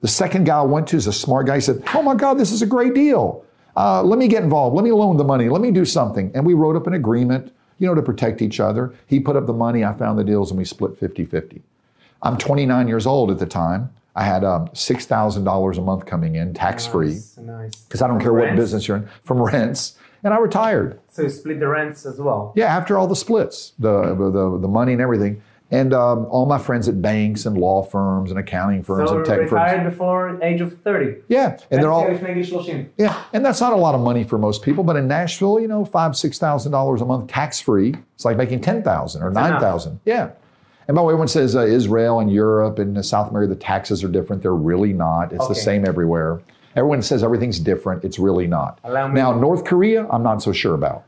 [0.00, 1.56] The second guy I went to is a smart guy.
[1.56, 3.44] He said, Oh my God, this is a great deal.
[3.76, 4.74] Uh, let me get involved.
[4.74, 5.48] Let me loan the money.
[5.48, 6.30] Let me do something.
[6.34, 8.94] And we wrote up an agreement, you know, to protect each other.
[9.06, 11.62] He put up the money, I found the deals, and we split 50 50.
[12.22, 13.90] I'm 29 years old at the time.
[14.14, 17.38] I had um, $6,000 a month coming in, tax free, Nice.
[17.38, 17.74] nice.
[17.76, 19.96] because I don't care what business you're in, from rents.
[20.22, 21.00] And I retired.
[21.08, 22.52] So you split the rents as well.
[22.54, 26.58] Yeah, after all the splits, the the, the money and everything, and um, all my
[26.58, 29.52] friends at banks and law firms and accounting firms So and tech firms.
[29.52, 31.22] retired before age of 30.
[31.28, 32.88] Yeah, and they're all maybe 30.
[32.96, 34.82] yeah, and that's not a lot of money for most people.
[34.84, 38.36] But in Nashville, you know, five six thousand dollars a month tax free, it's like
[38.36, 40.00] making ten thousand or nine thousand.
[40.04, 40.30] Yeah,
[40.88, 44.02] And by the way, everyone says uh, Israel and Europe and South America, the taxes
[44.02, 44.42] are different.
[44.42, 45.32] They're really not.
[45.32, 46.40] It's the same everywhere.
[46.76, 48.04] Everyone says everything's different.
[48.04, 48.78] It's really not.
[48.84, 51.04] Allow me- Now, North Korea, I'm not so sure about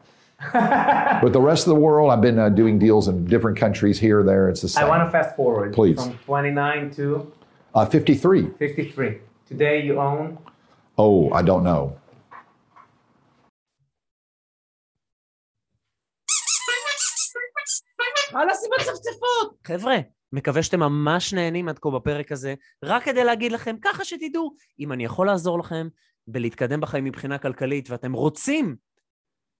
[0.54, 4.24] but the rest of the world, I've been uh, doing deals in different countries here,
[4.24, 4.50] there.
[4.50, 4.86] It's the same.
[4.86, 5.96] I want to fast forward Please.
[5.96, 7.32] from 29 to
[7.74, 8.52] uh, 53.
[8.58, 9.18] 53.
[9.48, 10.38] Today you own
[10.98, 11.94] Oh, I don't know.
[18.32, 19.58] חלאס עם הצפצפות!
[19.68, 19.98] חבר'ה,
[20.34, 24.92] מקווה שאתם ממש נהנים עד כה בפרק הזה, רק כדי להגיד לכם, ככה שתדעו, אם
[24.92, 25.88] אני יכול לעזור לכם
[26.28, 28.76] בלהתקדם בחיים מבחינה כלכלית, ואתם רוצים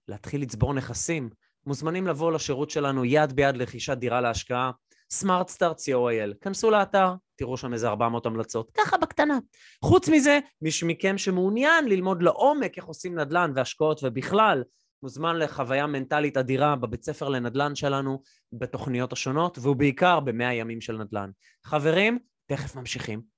[0.07, 1.29] להתחיל לצבור נכסים,
[1.65, 4.71] מוזמנים לבוא לשירות שלנו יד ביד לרכישת דירה להשקעה,
[5.11, 6.33] סמארט סטארט co.il.
[6.41, 9.37] כנסו לאתר, תראו שם איזה 400 המלצות, ככה בקטנה.
[9.83, 14.63] חוץ מזה, מי מכם שמעוניין ללמוד לעומק איך עושים נדל"ן והשקעות ובכלל,
[15.03, 18.21] מוזמן לחוויה מנטלית אדירה בבית ספר לנדל"ן שלנו,
[18.53, 21.29] בתוכניות השונות, ובעיקר במאה ימים של נדל"ן.
[21.65, 23.33] חברים, תכף ממשיכים.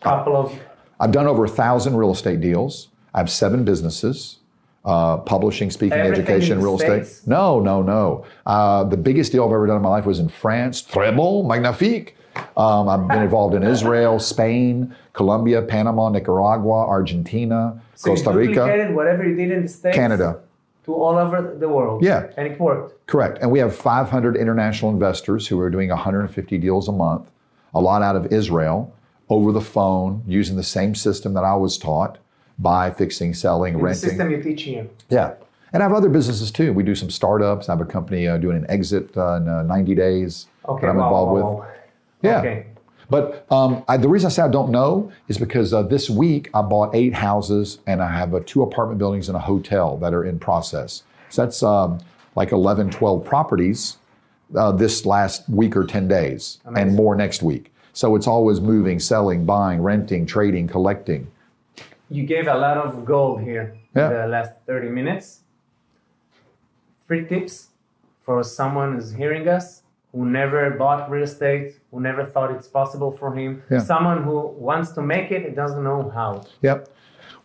[0.00, 2.88] couple of I've done over a thousand real estate deals.
[3.14, 4.36] I have seven businesses.
[4.84, 7.10] Uh, publishing, speaking, Everything education, real States?
[7.10, 7.28] estate.
[7.28, 8.24] No, no, no.
[8.46, 10.82] Uh, the biggest deal I've ever done in my life was in France.
[10.82, 12.16] Très bon, magnifique.
[12.56, 19.28] Um, I've been involved in Israel, Spain, Colombia, Panama, Nicaragua, Argentina, so Costa Rica, whatever
[19.28, 20.40] you did in the States Canada.
[20.86, 22.02] to all over the world.
[22.02, 22.30] Yeah.
[22.38, 23.06] And it worked.
[23.08, 23.38] Correct.
[23.42, 27.28] And we have 500 international investors who are doing 150 deals a month,
[27.74, 28.94] a lot out of Israel,
[29.28, 32.18] over the phone, using the same system that I was taught
[32.60, 34.08] buy, fixing, selling, The renting.
[34.10, 34.88] system you teach here.
[35.10, 35.34] Yeah.
[35.72, 36.72] And I have other businesses too.
[36.72, 37.68] We do some startups.
[37.68, 40.80] I have a company uh, doing an exit uh, in uh, 90 days Okay.
[40.80, 41.58] that I'm wow, involved wow, with.
[41.60, 41.66] wow.
[42.22, 42.38] Yeah.
[42.40, 42.66] Okay.
[43.10, 46.50] But um, I, the reason I say I don't know is because uh, this week
[46.52, 50.12] I bought eight houses and I have uh, two apartment buildings and a hotel that
[50.12, 51.04] are in process.
[51.28, 52.00] So that's um,
[52.34, 53.98] like 11, 12 properties
[54.56, 57.72] uh, this last week or 10 days and more next week.
[57.98, 61.26] So it's always moving, selling, buying, renting, trading, collecting.
[62.08, 64.06] You gave a lot of gold here Yeah.
[64.06, 65.40] in the last 30 minutes.
[67.08, 67.70] Three tips
[68.24, 69.82] for someone who's hearing us
[70.12, 73.80] who never bought real estate, who never thought it's possible for him, Yeah.
[73.80, 76.42] someone who wants to make it and doesn't know how.
[76.62, 76.88] Yep.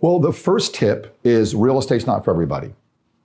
[0.02, 2.76] Well, the first tip is real estate's not for everybody.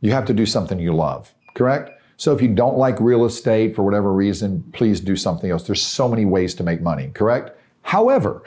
[0.00, 1.90] You have to do something you love, correct?
[2.18, 5.62] So if you don't like real estate for whatever reason, please do something else.
[5.62, 7.56] There's so many ways to make money, correct?
[7.82, 8.42] However,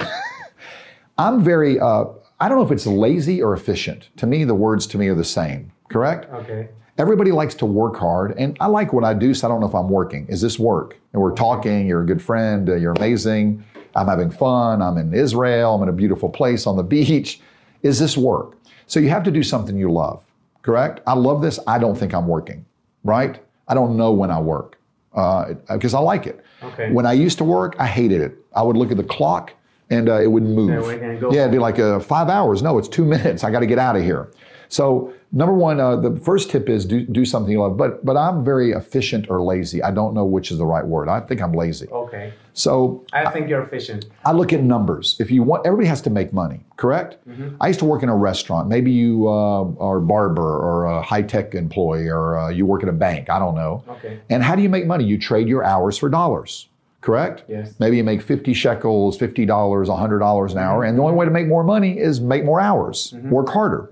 [1.17, 2.03] I'm very, uh,
[2.41, 4.09] I don't know if it's lazy or efficient.
[4.17, 6.29] To me, the words to me are the same, correct?
[6.33, 6.67] Okay.
[6.97, 9.69] Everybody likes to work hard, and I like what I do, so I don't know
[9.69, 10.27] if I'm working.
[10.27, 10.99] Is this work?
[11.13, 13.63] And we're talking, you're a good friend, uh, you're amazing,
[13.95, 17.39] I'm having fun, I'm in Israel, I'm in a beautiful place on the beach.
[17.83, 18.57] Is this work?
[18.87, 20.21] So you have to do something you love,
[20.61, 20.99] correct?
[21.07, 22.65] I love this, I don't think I'm working,
[23.05, 23.39] right?
[23.67, 24.77] I don't know when I work
[25.13, 26.43] because I like it.
[26.63, 26.91] Okay.
[26.91, 28.35] When I used to work, I hated it.
[28.55, 29.53] I would look at the clock
[29.89, 30.69] and uh, it wouldn't move.
[30.83, 31.31] we're gonna go.
[31.33, 32.61] Yeah, it'd be like uh, five hours.
[32.61, 33.43] No, it's two minutes.
[33.43, 34.31] I got to get out of here.
[34.71, 37.75] So number one, uh, the first tip is do, do something you love.
[37.75, 39.83] But but I'm very efficient or lazy.
[39.83, 41.09] I don't know which is the right word.
[41.09, 41.87] I think I'm lazy.
[41.89, 42.33] Okay.
[42.53, 44.05] So I think you're efficient.
[44.25, 45.17] I look at numbers.
[45.19, 47.17] If you want, everybody has to make money, correct?
[47.59, 48.69] I used to work in a restaurant.
[48.69, 52.81] Maybe you uh, are a barber or a high tech employee or uh, you work
[52.83, 53.29] at a bank.
[53.29, 53.83] I don't know.
[53.89, 54.19] Okay.
[54.29, 55.03] And how do you make money?
[55.03, 56.69] You trade your hours for dollars,
[57.01, 57.43] correct?
[57.49, 57.73] Yes.
[57.79, 60.83] Maybe you make 50 shekels, $50, $100 an hour.
[60.83, 63.89] And the only way to make more money is make more hours, work harder.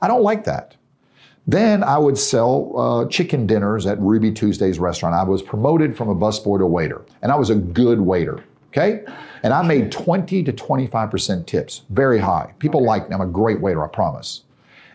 [0.00, 0.76] I don't like that.
[1.46, 5.14] Then I would sell uh, chicken dinners at Ruby Tuesday's restaurant.
[5.14, 8.42] I was promoted from a busboy to waiter, and I was a good waiter.
[8.68, 9.04] Okay,
[9.42, 12.54] and I made 20 to 25 percent tips, very high.
[12.58, 13.14] People like me.
[13.14, 14.42] I'm a great waiter, I promise.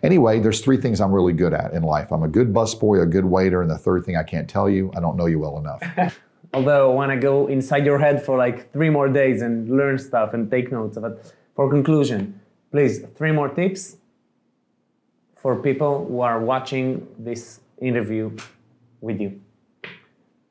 [0.01, 2.11] Anyway, there's three things I'm really good at in life.
[2.11, 4.91] I'm a good busboy, a good waiter, and the third thing I can't tell you,
[4.95, 6.17] I don't know you well enough.
[6.53, 9.99] Although I want to go inside your head for like three more days and learn
[9.99, 10.97] stuff and take notes.
[10.97, 12.39] But for conclusion,
[12.71, 13.97] please, three more tips
[15.41, 18.35] for people who are watching this interview
[19.01, 19.39] with you.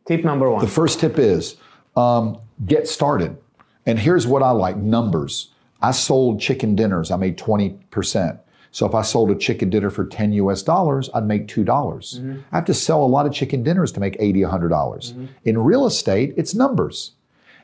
[0.07, 0.65] Tip number one.
[0.65, 1.57] The first tip is
[1.97, 3.37] um, get started.
[3.85, 5.53] And here's what I like numbers.
[5.81, 8.39] I sold chicken dinners, I made 20%.
[8.71, 11.65] So if I sold a chicken dinner for 10 US dollars, I'd make $2.
[11.65, 12.41] dollars mm-hmm.
[12.53, 14.69] I have to sell a lot of chicken dinners to make 80, $100.
[14.69, 15.27] dollars mm-hmm.
[15.45, 17.13] In real estate, it's numbers.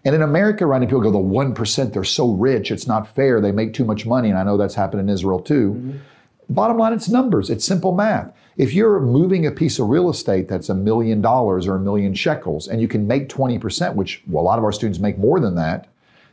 [0.07, 3.41] And in America, right now, people go, the 1%, they're so rich, it's not fair,
[3.41, 4.29] they make too much money.
[4.29, 5.73] And I know that's happened in Israel too.
[5.73, 5.99] Mm-hmm.
[6.49, 7.51] Bottom line, it's numbers.
[7.51, 8.33] It's simple math.
[8.57, 12.15] If you're moving a piece of real estate that's a million dollars or a million
[12.15, 15.41] shekels and you can make 20%, which well, a lot of our students make more
[15.41, 15.89] than that,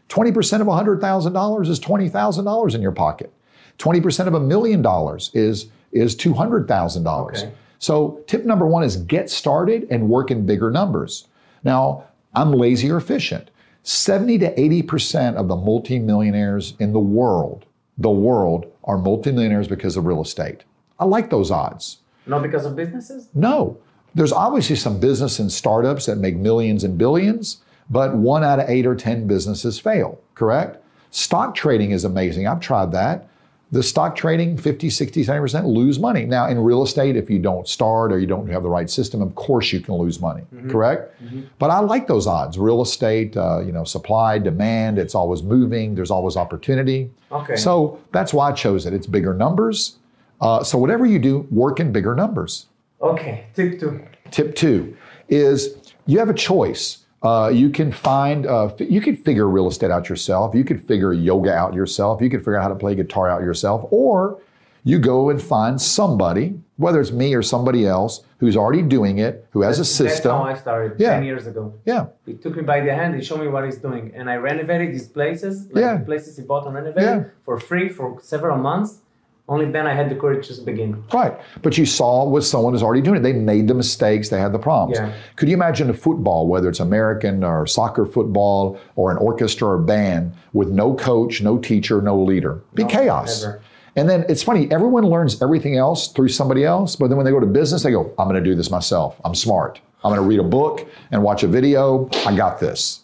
[0.10, 3.34] 20% of $100,000 is $20,000 in your pocket.
[3.80, 7.30] 20% of a million dollars is, is $200,000.
[7.30, 7.52] Okay.
[7.80, 11.28] So, tip number one is get started and work in bigger numbers.
[11.64, 12.04] Now,
[12.36, 13.50] I'm lazy or efficient.
[13.84, 17.66] 70 to 80% of the multimillionaires in the world,
[17.98, 20.64] the world, are multimillionaires because of real estate.
[21.00, 21.98] I like those odds.
[22.26, 23.28] Not because of businesses?
[23.34, 23.78] No.
[24.14, 28.70] There's obviously some business and startups that make millions and billions, but one out of
[28.70, 30.78] eight or 10 businesses fail, correct?
[31.12, 32.48] Stock trading is amazing.
[32.48, 33.28] I've tried that.
[33.74, 36.26] The stock trading, 50, 60, 70% lose money.
[36.26, 39.22] Now, in real estate, if you don't start or you don't have the right system,
[39.22, 41.16] of course you can lose money, correct?
[41.58, 42.58] But I like those odds.
[42.58, 47.10] Real estate, uh, you know, supply, demand, it's always moving, there's always opportunity.
[47.32, 47.56] Okay.
[47.56, 48.94] So that's why I chose it.
[48.94, 50.00] It's bigger numbers.
[50.42, 52.66] Uh, so whatever you do, work in bigger numbers.
[53.02, 54.06] Okay, tip two.
[54.32, 54.98] Tip two
[55.30, 57.01] is you have a choice.
[57.24, 60.56] Uh, you can find, uh, f- you can figure real estate out yourself.
[60.56, 62.20] You can figure yoga out yourself.
[62.22, 63.86] You can figure out how to play guitar out yourself.
[63.92, 64.40] Or
[64.84, 69.46] you go and find somebody, whether it's me or somebody else, who's already doing it,
[69.52, 70.32] who has a system.
[70.32, 70.44] That's how.
[70.44, 71.12] I started Yeah.
[71.12, 71.74] 10 years ago.
[71.86, 74.12] Yeah, He took me by the hand, he showed me what he's doing.
[74.16, 75.98] And I renovated these places, like Yeah.
[75.98, 77.24] the places he bought and renovated, Yeah.
[77.46, 79.02] for free for several months.
[79.50, 81.04] Only then I had the courage to begin.
[81.14, 81.34] right.
[81.62, 83.24] But you saw what someone who's already doing it.
[83.24, 84.98] They made the mistakes, they had the problems.
[85.00, 85.14] Yeah.
[85.36, 89.78] Could you imagine a football, whether it's American or soccer football or an orchestra or
[89.78, 92.62] band, with no coach, no teacher, no leader?
[92.76, 93.42] Be No, chaos.
[93.44, 93.62] never.
[93.98, 97.32] And then it's funny, everyone learns everything else through somebody else, but then when they
[97.32, 99.20] go to business, they go, I'm going to do this myself.
[99.26, 99.82] I'm smart.
[100.04, 102.08] I'm going to read a book and watch a video.
[102.26, 103.02] I got this.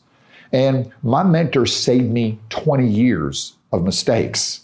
[0.54, 4.62] And my mentor saved me 20 years of mistakes.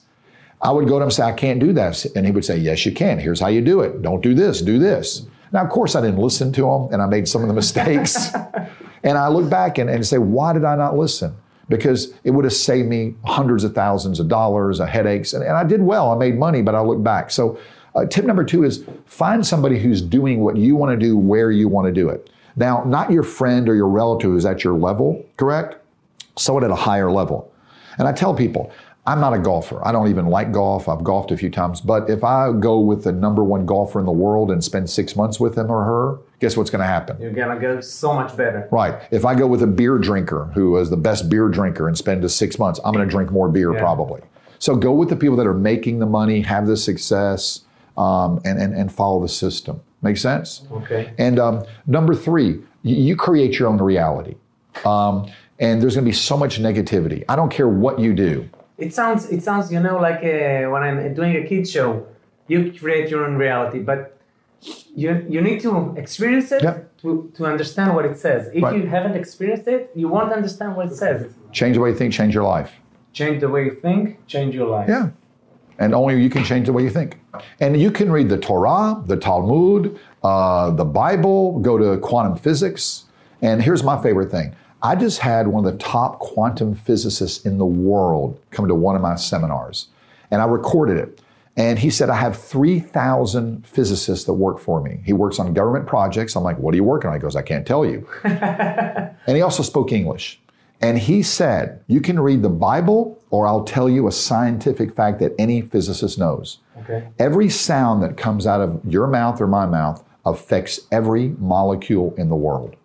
[0.63, 2.05] I would go to him and say, I can't do that.
[2.15, 3.19] And he would say, Yes, you can.
[3.19, 4.01] Here's how you do it.
[4.01, 5.25] Don't do this, do this.
[5.51, 8.33] Now, of course, I didn't listen to him and I made some of the mistakes.
[9.03, 11.35] and I look back and, and say, Why did I not listen?
[11.69, 15.33] Because it would have saved me hundreds of thousands of dollars, of headaches.
[15.33, 16.11] And, and I did well.
[16.11, 17.31] I made money, but I look back.
[17.31, 17.59] So,
[17.95, 21.51] uh, tip number two is find somebody who's doing what you want to do where
[21.51, 22.29] you want to do it.
[22.55, 25.77] Now, not your friend or your relative who's at your level, correct?
[26.35, 27.51] someone at a higher level.
[27.97, 28.71] And I tell people,
[29.05, 29.85] I'm not a golfer.
[29.85, 30.87] I don't even like golf.
[30.87, 31.81] I've golfed a few times.
[31.81, 35.15] But if I go with the number one golfer in the world and spend six
[35.17, 37.17] months with him or her, guess what's going to happen?
[37.21, 38.67] You're gonna go so much better.
[38.71, 39.01] Right.
[39.11, 42.29] If I go with a beer drinker who is the best beer drinker and spend
[42.31, 43.79] six months, I'm going to drink more beer Yeah.
[43.79, 44.21] probably.
[44.59, 47.65] So go with the people that are making the money, have the success,
[47.97, 49.81] um, and, and, and follow the system.
[50.01, 50.63] Make sense?
[50.71, 51.13] Okay.
[51.17, 54.35] And um, number three, you, you create your own reality.
[54.85, 57.25] Um, and there's going to be so much negativity.
[57.27, 58.49] I don't care what you do.
[58.83, 61.87] It sounds, it sounds, you know, like uh, when I'm doing a kid show,
[62.51, 63.99] you create your own reality, but
[65.01, 65.71] you you need to
[66.03, 66.75] experience it Yep.
[67.01, 68.41] to, to understand what it says.
[68.53, 68.75] If Right.
[68.77, 71.17] you haven't experienced it, you won't understand what it says.
[71.59, 72.71] Change the way you think, change your life.
[73.19, 74.01] Change the way you think,
[74.33, 74.87] change your life.
[74.95, 75.05] Yeah.
[75.81, 77.11] And only you can change the way you think.
[77.63, 79.83] And you can read the Torah, the Talmud,
[80.23, 83.05] uh, the Bible, go to quantum physics.
[83.41, 84.49] And here's my favorite thing
[84.83, 88.97] I just had one of the top quantum physicists in the world come to one
[88.97, 89.87] of my seminars,
[90.29, 91.21] and I recorded it.
[91.55, 94.99] And he said, I have 3,000 physicists that work for me.
[95.05, 96.35] He works on government projects.
[96.35, 97.15] I'm like, what are you working on?
[97.15, 98.07] He goes, I can't tell you.
[98.23, 100.41] and he also spoke English.
[100.81, 105.19] And he said, You can read the Bible, or I'll tell you a scientific fact
[105.19, 106.57] that any physicist knows.
[106.79, 107.07] Okay.
[107.19, 112.27] Every sound that comes out of your mouth or my mouth affects every molecule in
[112.27, 112.75] the world.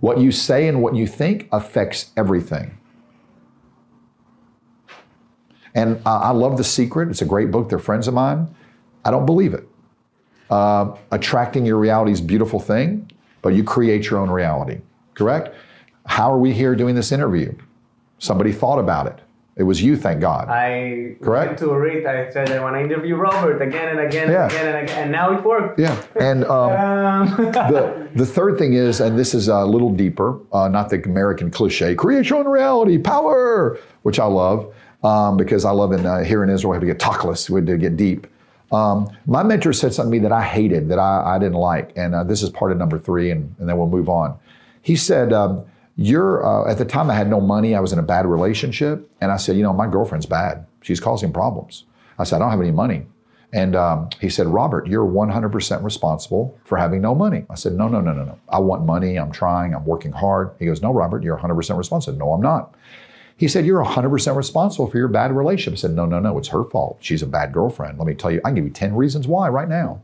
[0.00, 2.78] What you say and what you think affects everything.
[5.74, 7.10] And uh, I love The Secret.
[7.10, 7.68] It's a great book.
[7.68, 8.54] They're friends of mine.
[9.04, 9.68] I don't believe it.
[10.48, 13.10] Uh, attracting your reality is a beautiful thing,
[13.42, 14.80] but you create your own reality,
[15.14, 15.54] correct?
[16.06, 17.52] How are we here doing this interview?
[18.18, 19.20] Somebody thought about it.
[19.56, 20.48] It was you, thank God.
[20.50, 21.46] I Correct.
[21.46, 22.04] went to read.
[22.04, 24.42] I said I want to interview Robert again and again Yeah.
[24.44, 25.78] and again and again, and now it worked.
[25.80, 26.02] yeah.
[26.20, 30.90] And um, the, the third thing is, and this is a little deeper, uh, not
[30.90, 35.92] the American cliche, create your own reality, power, which I love um, because I love
[35.92, 38.26] in, uh, here in Israel, we have to get talkless, we had to get deep.
[38.72, 41.92] Um, my mentor said something to me that I hated, that I, I didn't like.
[41.96, 44.36] And uh, this is part of number three, and, and then we'll move on.
[44.82, 45.64] He said, um,
[45.96, 49.10] you're, uh, at the time I had no money, I was in a bad relationship.
[49.20, 50.66] And I said, you know, my girlfriend's bad.
[50.82, 51.84] She's causing problems.
[52.18, 53.06] I said, I don't have any money.
[53.52, 57.46] And um, he said, Robert, you're 100% responsible for having no money.
[57.48, 58.38] I said, no, no, no, no, no.
[58.48, 59.16] I want money.
[59.16, 59.74] I'm trying.
[59.74, 60.50] I'm working hard.
[60.58, 62.18] He goes, no, Robert, you're 100% responsible.
[62.18, 62.74] No, I'm not.
[63.38, 65.78] He said, you're 100% responsible for your bad relationship.
[65.78, 66.36] I said, no, no, no.
[66.38, 66.98] It's her fault.
[67.00, 67.98] She's a bad girlfriend.
[67.98, 70.02] Let me tell you, I can give you 10 reasons why right now.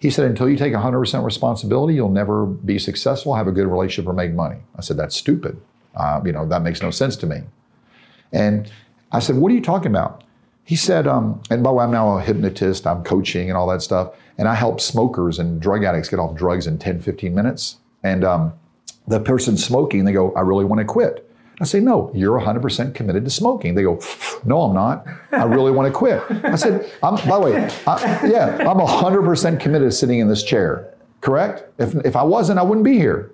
[0.00, 4.08] He said, until you take 100% responsibility, you'll never be successful, have a good relationship,
[4.08, 4.58] or make money.
[4.76, 5.60] I said, that's stupid.
[5.96, 7.42] Uh, you know, that makes no sense to me.
[8.32, 8.70] And
[9.10, 10.24] I said, What are you talking about?
[10.64, 13.66] He said, um, and by the way, I'm now a hypnotist, I'm coaching and all
[13.68, 14.12] that stuff.
[14.36, 17.78] and I help smokers and drug addicts get off drugs in 10, 15 minutes.
[18.04, 18.52] And um,
[19.06, 21.27] the person smoking, they go, I really want to quit.
[21.60, 23.74] I say, no, you're 100% committed to smoking.
[23.74, 24.00] They go,
[24.44, 25.06] no, I'm not.
[25.32, 26.22] I really want to quit.
[26.44, 30.44] I said, I'm, by the way, I, yeah, I'm 100% committed to sitting in this
[30.44, 31.64] chair, correct?
[31.80, 33.32] If, if I wasn't, I wouldn't be here.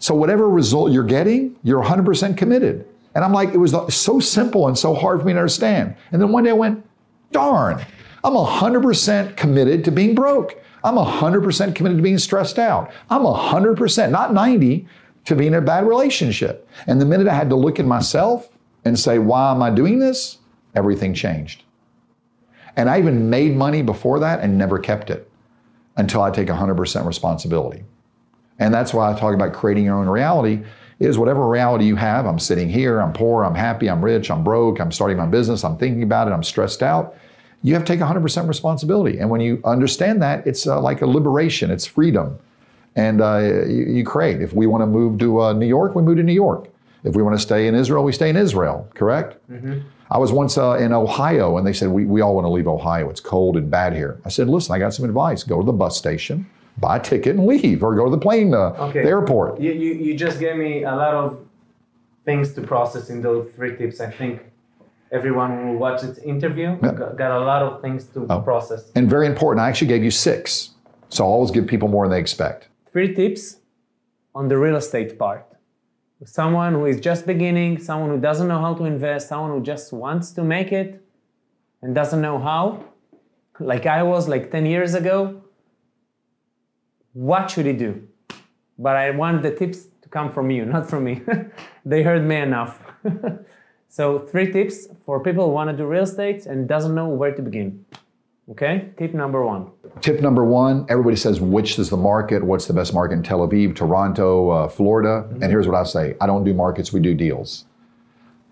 [0.00, 2.88] So whatever result you're getting, you're 100% committed.
[3.14, 5.94] And I'm like, it was so simple and so hard for me to understand.
[6.10, 6.84] And then one day I went,
[7.30, 7.84] darn,
[8.24, 10.60] I'm 100% committed to being broke.
[10.84, 12.90] I'm 100% committed to being stressed out.
[13.08, 14.88] I'm 100%, not 90,
[15.24, 16.68] to be in a bad relationship.
[16.86, 18.48] And the minute I had to look at myself
[18.84, 20.38] and say, why am I doing this?
[20.74, 21.62] Everything changed.
[22.76, 25.30] And I even made money before that and never kept it
[25.96, 27.84] until I take 100% responsibility.
[28.58, 30.62] And that's why I talk about creating your own reality
[30.98, 34.44] is whatever reality you have, I'm sitting here, I'm poor, I'm happy, I'm rich, I'm
[34.44, 37.16] broke, I'm starting my business, I'm thinking about it, I'm stressed out.
[37.62, 39.18] You have to take 100% responsibility.
[39.18, 42.38] And when you understand that, it's uh, like a liberation, it's freedom.
[42.94, 44.42] And uh, you, you, create.
[44.42, 46.68] If we want to move to uh, New York, we move to New York.
[47.04, 49.38] If we want to stay in Israel, we stay in Israel, correct?
[49.50, 49.80] Mm-hmm.
[50.10, 52.68] I was once uh, in Ohio and they said, we, we all want to leave
[52.68, 53.08] Ohio.
[53.08, 54.20] It's cold and bad here.
[54.26, 55.42] I said, listen, I got some advice.
[55.42, 58.52] Go to the bus station, buy a ticket and leave, or go to the plane,
[58.52, 59.02] uh, okay.
[59.02, 59.58] the airport.
[59.58, 61.40] You, you, you just gave me a lot of
[62.26, 64.00] things to process in those three tips.
[64.00, 64.42] I think
[65.10, 68.40] everyone who watched this interview got, got, a lot of things to oh.
[68.40, 68.92] process.
[68.94, 70.72] And very important, I actually gave you six.
[71.08, 72.68] So I always give people more than they expect.
[72.92, 73.56] Three tips
[74.34, 75.46] on the real estate part
[76.24, 79.92] someone who is just beginning, someone who doesn't know how to invest, someone who just
[79.92, 81.04] wants to make it
[81.82, 82.84] and doesn't know how,
[83.58, 85.42] like I was like 10 years ago,
[87.12, 88.06] what should he do?
[88.78, 91.22] But I want the tips to come from you, not from me.
[91.84, 92.80] they heard me enough.
[93.88, 97.34] so three tips for people who want to do real estate and doesn't know where
[97.34, 97.84] to begin.
[98.50, 99.70] Okay, tip number one.
[100.00, 102.42] Tip number one everybody says, which is the market?
[102.42, 105.26] What's the best market in Tel Aviv, Toronto, uh, Florida?
[105.28, 105.42] Mm-hmm.
[105.42, 107.66] And here's what I say I don't do markets, we do deals.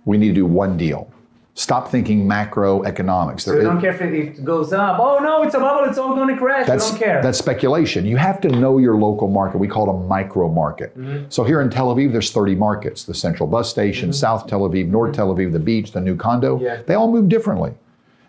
[0.05, 1.13] We need to do one deal.
[1.55, 3.41] Stop thinking macroeconomics.
[3.41, 5.01] So you don't care if it goes up.
[5.01, 5.89] Oh no, it's a bubble.
[5.89, 6.67] It's all going to crash.
[6.67, 7.23] That's, you don't care.
[7.23, 8.07] That's speculation.
[8.07, 9.59] You have to know your local market.
[9.59, 10.97] We call it a micro market.
[10.97, 11.27] Mm-hmm.
[11.29, 14.15] So here in Tel Aviv, there's 30 markets: the Central Bus Station, mm-hmm.
[14.15, 15.17] South Tel Aviv, North mm-hmm.
[15.17, 16.61] Tel Aviv, the beach, the new condo.
[16.61, 16.83] Yeah.
[16.83, 17.75] They all move differently.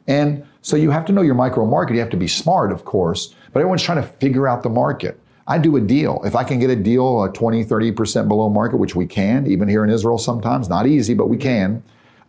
[0.07, 1.93] And so you have to know your micro market.
[1.93, 5.20] You have to be smart, of course, but everyone's trying to figure out the market.
[5.47, 6.22] I do a deal.
[6.24, 9.68] If I can get a deal uh, 20, 30% below market, which we can, even
[9.68, 11.84] here in Israel sometimes, not easy, but we can,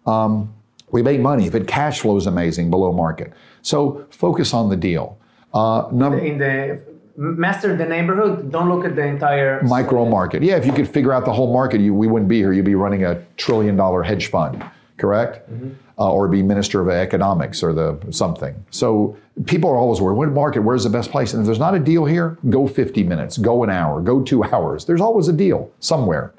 [0.07, 0.53] um,
[0.91, 1.47] we make money.
[1.47, 3.33] If it cash flows amazing below market.
[3.61, 5.19] So focus on the deal.
[5.53, 6.83] Uh, number, in the
[7.17, 10.43] master the neighborhood, don't look at the entire micro market.
[10.43, 12.53] Yeah, if you could figure out the whole market, you, we wouldn't be here.
[12.53, 14.65] You'd be running a trillion dollar hedge fund,
[14.97, 15.51] correct?
[15.51, 15.71] Mm-hmm
[16.03, 18.55] uh, or be minister of economics or the something.
[18.71, 19.17] So
[19.47, 21.33] people are always worried, what market, where's the best place?
[21.33, 24.43] And if there's not a deal here, go 50 minutes, go an hour, go two
[24.53, 24.85] hours.
[24.85, 26.35] There's always a deal somewhere.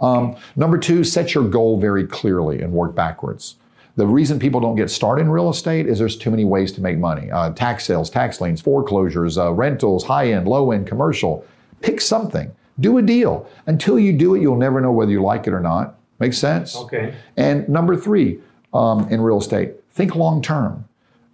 [0.00, 3.56] Um, number two, set your goal very clearly and work backwards.
[3.96, 6.80] The reason people don't get started in real estate is there's too many ways to
[6.82, 7.30] make money.
[7.30, 11.44] Uh, tax sales, tax liens, foreclosures, uh, rentals, high end, low end, commercial.
[11.80, 12.54] Pick something.
[12.78, 13.48] Do a deal.
[13.66, 15.97] Until you do it, you'll never know whether you like it or not.
[16.18, 16.76] Makes sense?
[16.76, 17.14] Okay.
[17.36, 18.40] And number three,
[18.72, 19.74] um, in real estate.
[19.92, 20.84] Think long term.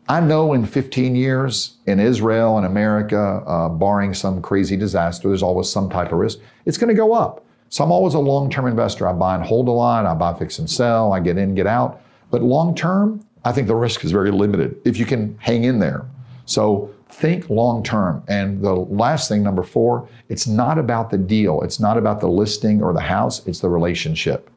[0.08, 5.42] I know in 15 years in Israel and America, uh, barring some crazy disaster, there's
[5.42, 6.40] always some type of risk.
[6.66, 7.44] It's going to go up.
[7.70, 9.08] So I'm always a long term investor.
[9.08, 11.66] I buy and hold a lot, I buy, fix, and sell, I get in, get
[11.66, 12.02] out.
[12.30, 15.78] But long term, I think the risk is very limited if you can hang in
[15.78, 16.06] there.
[16.44, 18.22] So think long term.
[18.28, 22.28] And the last thing, number four, it's not about the deal, it's not about the
[22.28, 24.50] listing or the house, it's the relationship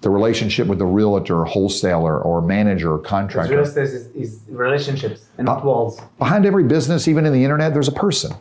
[0.00, 3.54] the relationship with the realtor, wholesaler, or manager or contractor.
[3.56, 6.00] Real estate is, is relationships and not walls.
[6.18, 8.32] Behind every business, even in the internet, there's a person,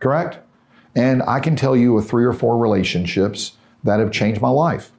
[0.00, 0.38] correct?
[0.94, 3.52] And I can tell you of three or four relationships
[3.84, 4.92] that have changed my life.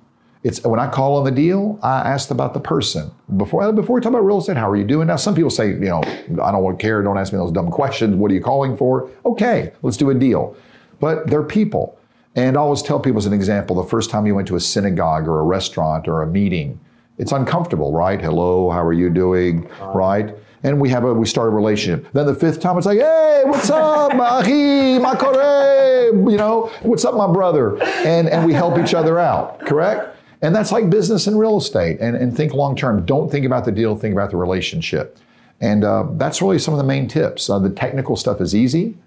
[0.44, 3.12] It's when I call on the deal, I asked about the person.
[3.38, 5.08] Before before we talk about real estate, how are you doing?
[5.08, 7.54] Now some people say, you know, I don't want to care, don't ask me those
[7.54, 8.16] dumb questions.
[8.16, 9.10] What are you calling for?
[9.26, 10.56] Okay, let's do a deal.
[11.00, 11.98] But they're people.
[12.36, 14.60] And I always tell people as an example the first time you went to a
[14.60, 16.80] synagogue or a restaurant or a meeting,
[17.18, 18.20] it's uncomfortable, right?
[18.20, 19.70] Hello, how are you doing?
[19.94, 20.36] Right?
[20.64, 22.12] And we have a we start a relationship.
[22.14, 26.32] Then the fifth time it's like, hey, what's up, mahi, makore?
[26.32, 27.82] You know, what's up, my brother?
[27.84, 30.18] And and we help each other out, correct?
[30.42, 32.00] And that's like business and real estate.
[32.02, 33.06] And, and think long term.
[33.06, 35.18] Don't think about the deal, think about the relationship.
[35.62, 37.50] And uh, that's really some of the main tips.
[37.50, 38.98] Uh, the technical stuff is easy.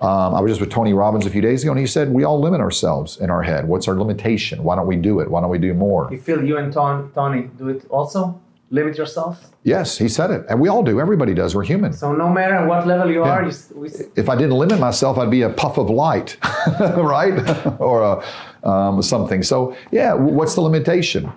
[0.00, 2.24] Um, I was just with Tony Robbins a few days ago, and he said we
[2.24, 3.66] all limit ourselves in our head.
[3.68, 4.62] What's our limitation?
[4.64, 5.30] Why don't we do it?
[5.30, 6.08] Why don't we do more?
[6.10, 8.40] You feel you and Ton, Tony do it also?
[8.70, 9.50] limit yourself.
[9.62, 10.44] Yes, he said it.
[10.48, 10.98] And we all do.
[10.98, 11.54] Everybody does.
[11.54, 11.92] We're human.
[11.92, 14.80] So no matter what level you are, you, s- we, s- If I didn't limit
[14.80, 16.36] myself, I'd be a puff of light,
[16.96, 17.36] right?
[17.80, 19.44] or a, um, something.
[19.44, 21.30] So, yeah, what's the limitation?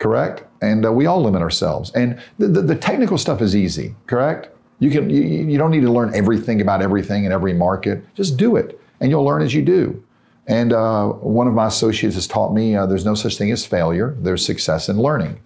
[0.00, 0.44] Correct?
[0.60, 1.92] And uh, we all limit ourselves.
[1.94, 4.50] And the, the, the technical stuff is easy, correct?
[4.82, 8.04] You, can, you, you don't need to learn everything about everything in every market.
[8.16, 10.02] Just do it, and you'll learn as you do.
[10.48, 13.64] And uh, one of my associates has taught me uh, there's no such thing as
[13.64, 15.38] failure, there's success in learning.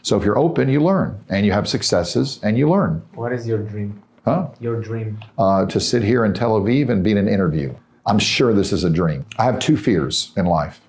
[0.00, 3.02] So if you're open, you learn, and you have successes, and you learn.
[3.12, 4.02] what is your dream?
[4.24, 4.48] Huh?
[4.60, 5.18] Your dream.
[5.36, 7.74] uh, to sit here in Tel Aviv and be in an interview.
[8.06, 9.26] I'm sure this is a dream.
[9.38, 10.80] I have two fears in life.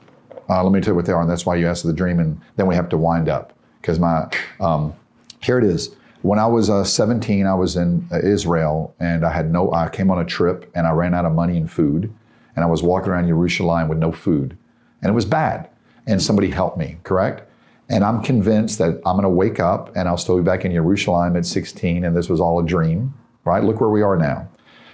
[0.50, 2.22] Uh, let me tell you what they are, and that's why you asked the dream,
[2.22, 4.30] and then we have to wind up because my
[4.62, 4.94] um,
[5.42, 5.94] here it is.
[6.22, 9.74] When I was uh, 17, I was in uh, Israel, and I had no.
[9.74, 12.14] I came on a trip, and I ran out of money and food,
[12.56, 14.56] and I was walking around Jerusalem with no food,
[15.02, 15.70] and it was bad.
[16.06, 17.48] And somebody helped me, correct?
[17.90, 20.72] And I'm convinced that I'm going to wake up and I'll still be back in
[20.72, 23.14] Jerusalem at 16, and this was all a dream,
[23.44, 23.64] right?
[23.64, 24.48] Look where we are now.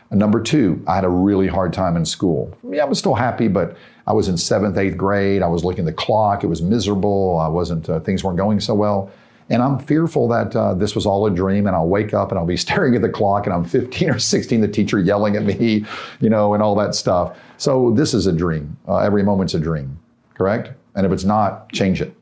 [0.10, 2.58] And number two, I had a really hard time in school.
[2.68, 5.42] Yeah, I was still happy, but I was in seventh, eighth grade.
[5.42, 6.44] I was looking at the clock.
[6.44, 7.38] It was miserable.
[7.38, 7.90] I wasn't.
[7.90, 9.12] Uh, things weren't going so well.
[9.50, 12.40] And I'm fearful that uh, this was all a dream, and I'll wake up and
[12.40, 15.44] I'll be staring at the clock, and I'm 15 or 16, the teacher yelling at
[15.44, 15.86] me,
[16.20, 17.38] you know, and all that stuff.
[17.58, 18.78] So this is a dream.
[18.88, 20.00] Uh, every moment's a dream,
[20.34, 20.72] correct?
[20.96, 22.14] And if it's not, change it.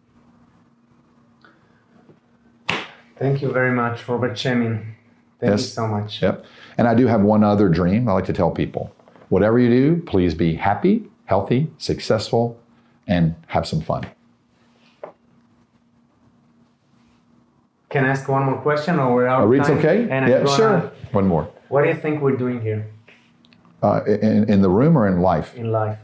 [3.18, 4.94] Thank you very much, Robert Shemin.
[5.40, 6.22] Thank you so much.
[6.22, 6.46] Yep.
[6.78, 8.94] And I do have one other dream I like to tell people.
[9.30, 12.60] Whatever you do, please be happy, healthy, successful,
[13.08, 14.06] and have some fun.
[17.96, 19.78] Can I ask one more question, or we're out Uh, time?
[19.78, 20.06] okay?
[20.12, 20.92] And yeah, gonna- sure.
[21.14, 21.48] One more.
[21.70, 22.88] What do you think we're doing here
[23.82, 25.56] Uh, in, in the room or in life?
[25.58, 25.98] in life?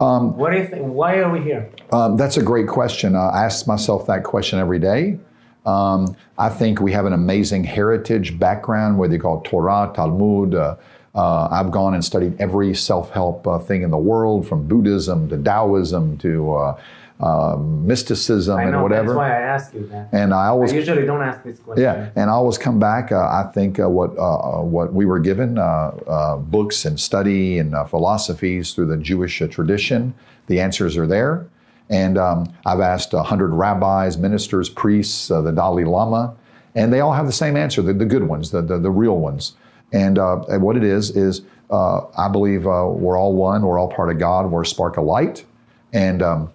[0.00, 0.82] Um, what do you think?
[0.92, 1.68] Why are we here?
[1.92, 3.14] Um, that's a great question.
[3.14, 5.20] Uh, I ask myself that question every day.
[5.64, 10.52] Um, I think we have an amazing heritage background, whether you call it Torah, Talmud.
[10.56, 10.74] Uh,
[11.14, 15.28] uh, I've gone and studied every self help uh, thing in the world, from Buddhism
[15.28, 16.74] to Taoism to
[17.20, 19.08] uh, mysticism I and whatever.
[19.08, 20.08] that's why I ask you that.
[20.12, 21.82] and I I always usually don't ask this question.
[21.82, 23.10] yeah, and I always come back.
[23.10, 26.98] Uh, I think uh, what uh, uh, what we were given, uh, uh, books and
[27.00, 30.14] study and uh, philosophies through the Jewish uh, tradition,
[30.46, 31.46] the answers are there.
[31.88, 36.34] And um, I've asked a hundred rabbis, ministers, priests, uh, the Dalai Lama,
[36.74, 39.18] and they all have the same answer, the, the good ones, the, the, the real
[39.18, 39.54] ones.
[39.92, 43.78] And, uh, and what it is is, uh, I believe uh, we're all one, we're
[43.78, 45.44] all part of God, we're a spark of light,
[45.92, 46.50] and um,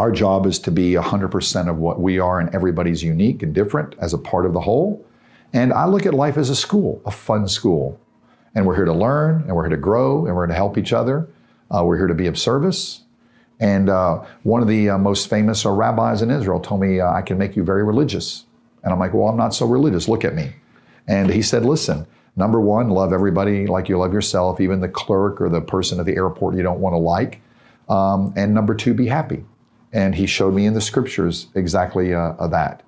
[0.00, 3.94] our job is to be 100% of what we are, and everybody's unique and different
[3.98, 5.04] as a part of the whole.
[5.52, 8.00] And I look at life as a school, a fun school.
[8.54, 10.78] And we're here to learn, and we're here to grow, and we're here to help
[10.78, 11.28] each other.
[11.70, 13.02] Uh, we're here to be of service.
[13.60, 17.12] And uh, one of the uh, most famous uh, rabbis in Israel told me, uh,
[17.12, 18.46] I can make you very religious.
[18.82, 20.08] And I'm like, well, I'm not so religious.
[20.08, 20.54] Look at me.
[21.08, 25.42] And he said, listen, number one, love everybody like you love yourself, even the clerk
[25.42, 27.42] or the person at the airport you don't want to like.
[27.90, 29.44] Um, and number two, be happy.
[29.92, 32.82] And he showed me in the scriptures exactly uh, uh, that.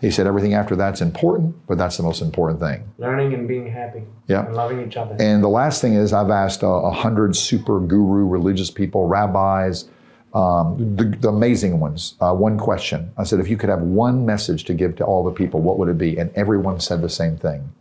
[0.00, 2.90] He said everything after that's important, but that's the most important thing.
[2.98, 4.02] Learning and being happy.
[4.26, 4.44] Yeah.
[4.44, 5.16] And loving each other.
[5.18, 9.88] And the last thing is, I've asked uh, a hundred super guru religious people, rabbis,
[10.34, 13.10] um, the, the amazing ones, uh, one question.
[13.16, 15.78] I said, if you could have one message to give to all the people, what
[15.78, 16.18] would it be?
[16.18, 17.72] And everyone said the same thing.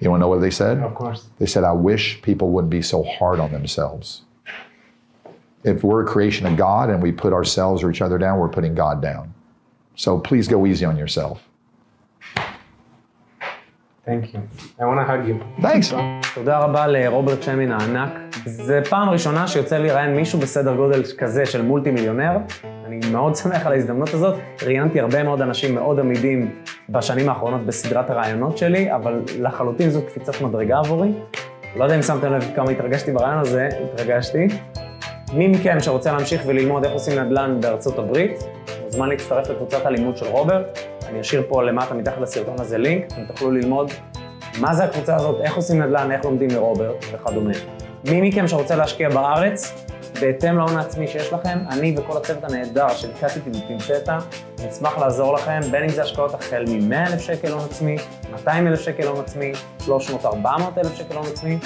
[0.00, 0.78] You want to know what they said?
[0.78, 1.28] of course.
[1.38, 4.22] They said, I wish people wouldn't be so hard on themselves.
[5.72, 8.54] If we're a creation of God and we put ourselves or each other down, we're
[8.58, 9.24] putting God down.
[9.96, 11.36] So please go easy on yourself.
[14.04, 14.40] Thank you.
[14.78, 15.36] I want to hug you.
[15.62, 15.94] Thanks.
[16.34, 18.10] תודה רבה לרוברט שמין הענק.
[18.44, 22.38] זה פעם ראשונה שיוצא לי לראיין מישהו בסדר גודל כזה של מולטי מיליונר.
[22.86, 24.34] אני מאוד שמח על ההזדמנות הזאת.
[24.62, 26.50] ראיינתי הרבה מאוד אנשים מאוד עמידים
[26.88, 31.12] בשנים האחרונות בסדרת הרעיונות שלי, אבל לחלוטין זו קפיצת מדרגה עבורי.
[31.76, 34.48] לא יודע אם שמתם לב כמה התרגשתי ברעיון הזה, התרגשתי.
[35.32, 38.44] מי מכם שרוצה להמשיך וללמוד איך עושים נדל"ן בארצות הברית,
[38.84, 40.78] מוזמן להצטרף לקבוצת הלימוד של רוברט.
[41.08, 43.90] אני אשאיר פה למטה מתחת לסרטון הזה לינק, אתם תוכלו ללמוד
[44.60, 47.52] מה זה הקבוצה הזאת, איך עושים נדל"ן, איך לומדים מרוברט וכדומה.
[48.04, 49.72] מי מכם שרוצה להשקיע בארץ,
[50.20, 54.18] בהתאם להון העצמי שיש לכם, אני וכל הצוות הנהדר שנתקעתי בפינצטה,
[54.68, 57.96] נשמח לעזור לכם, בין אם זה השקעות החל מ-100,000 שקל הון עצמי,
[58.32, 59.88] 200,000 שקל הון עצמי, 300-400,000
[60.94, 61.58] שקל הון עצמי.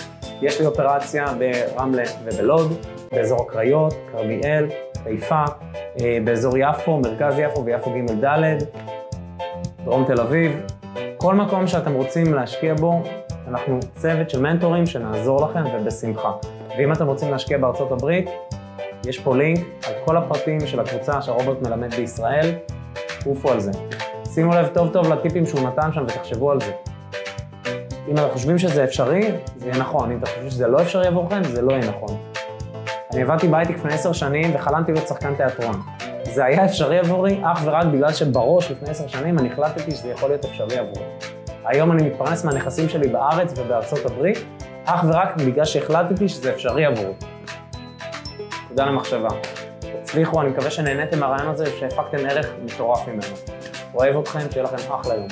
[0.43, 2.75] יש לי אופרציה ברמלה ובלוד,
[3.13, 4.67] באזור הקריות, כרמיאל,
[5.05, 5.45] חיפה,
[6.01, 8.59] אה, באזור יפו, מרכז יפו ויפו ג' ד',
[9.85, 10.61] דרום תל אביב.
[11.17, 13.03] כל מקום שאתם רוצים להשקיע בו,
[13.49, 16.33] אנחנו צוות של מנטורים שנעזור לכם ובשמחה.
[16.79, 18.31] ואם אתם רוצים להשקיע בארצות הברית,
[19.07, 22.55] יש פה לינק על כל הפרטים של הקבוצה שרוברט מלמד בישראל,
[23.27, 23.71] עופו על זה.
[24.25, 26.73] שימו לב טוב טוב לטיפים שהוא נתן שם ותחשבו על זה.
[28.09, 30.11] אם אתם חושבים שזה אפשרי, זה יהיה נכון.
[30.11, 32.17] אם אתם חושבים שזה לא אפשרי עבורכם, זה לא יהיה נכון.
[33.13, 35.83] אני עבדתי בהייטק לפני עשר שנים וחלמתי להיות שחקן תיאטרון.
[36.23, 40.29] זה היה אפשרי עבורי אך ורק בגלל שבראש לפני עשר שנים אני החלטתי שזה יכול
[40.29, 41.05] להיות אפשרי עבורי.
[41.65, 44.39] היום אני מתפרנס מהנכסים שלי בארץ ובארצות הברית,
[44.85, 47.15] אך ורק בגלל שהחלטתי שזה אפשרי עבורי.
[48.69, 49.29] תודה למחשבה.
[50.03, 53.37] תצליחו, אני מקווה שנהניתם מהרעיון הזה ושהפקתם ערך מטורף ממנו.
[53.95, 55.29] אוהב אתכם, שיהיה לכם אחלה יום.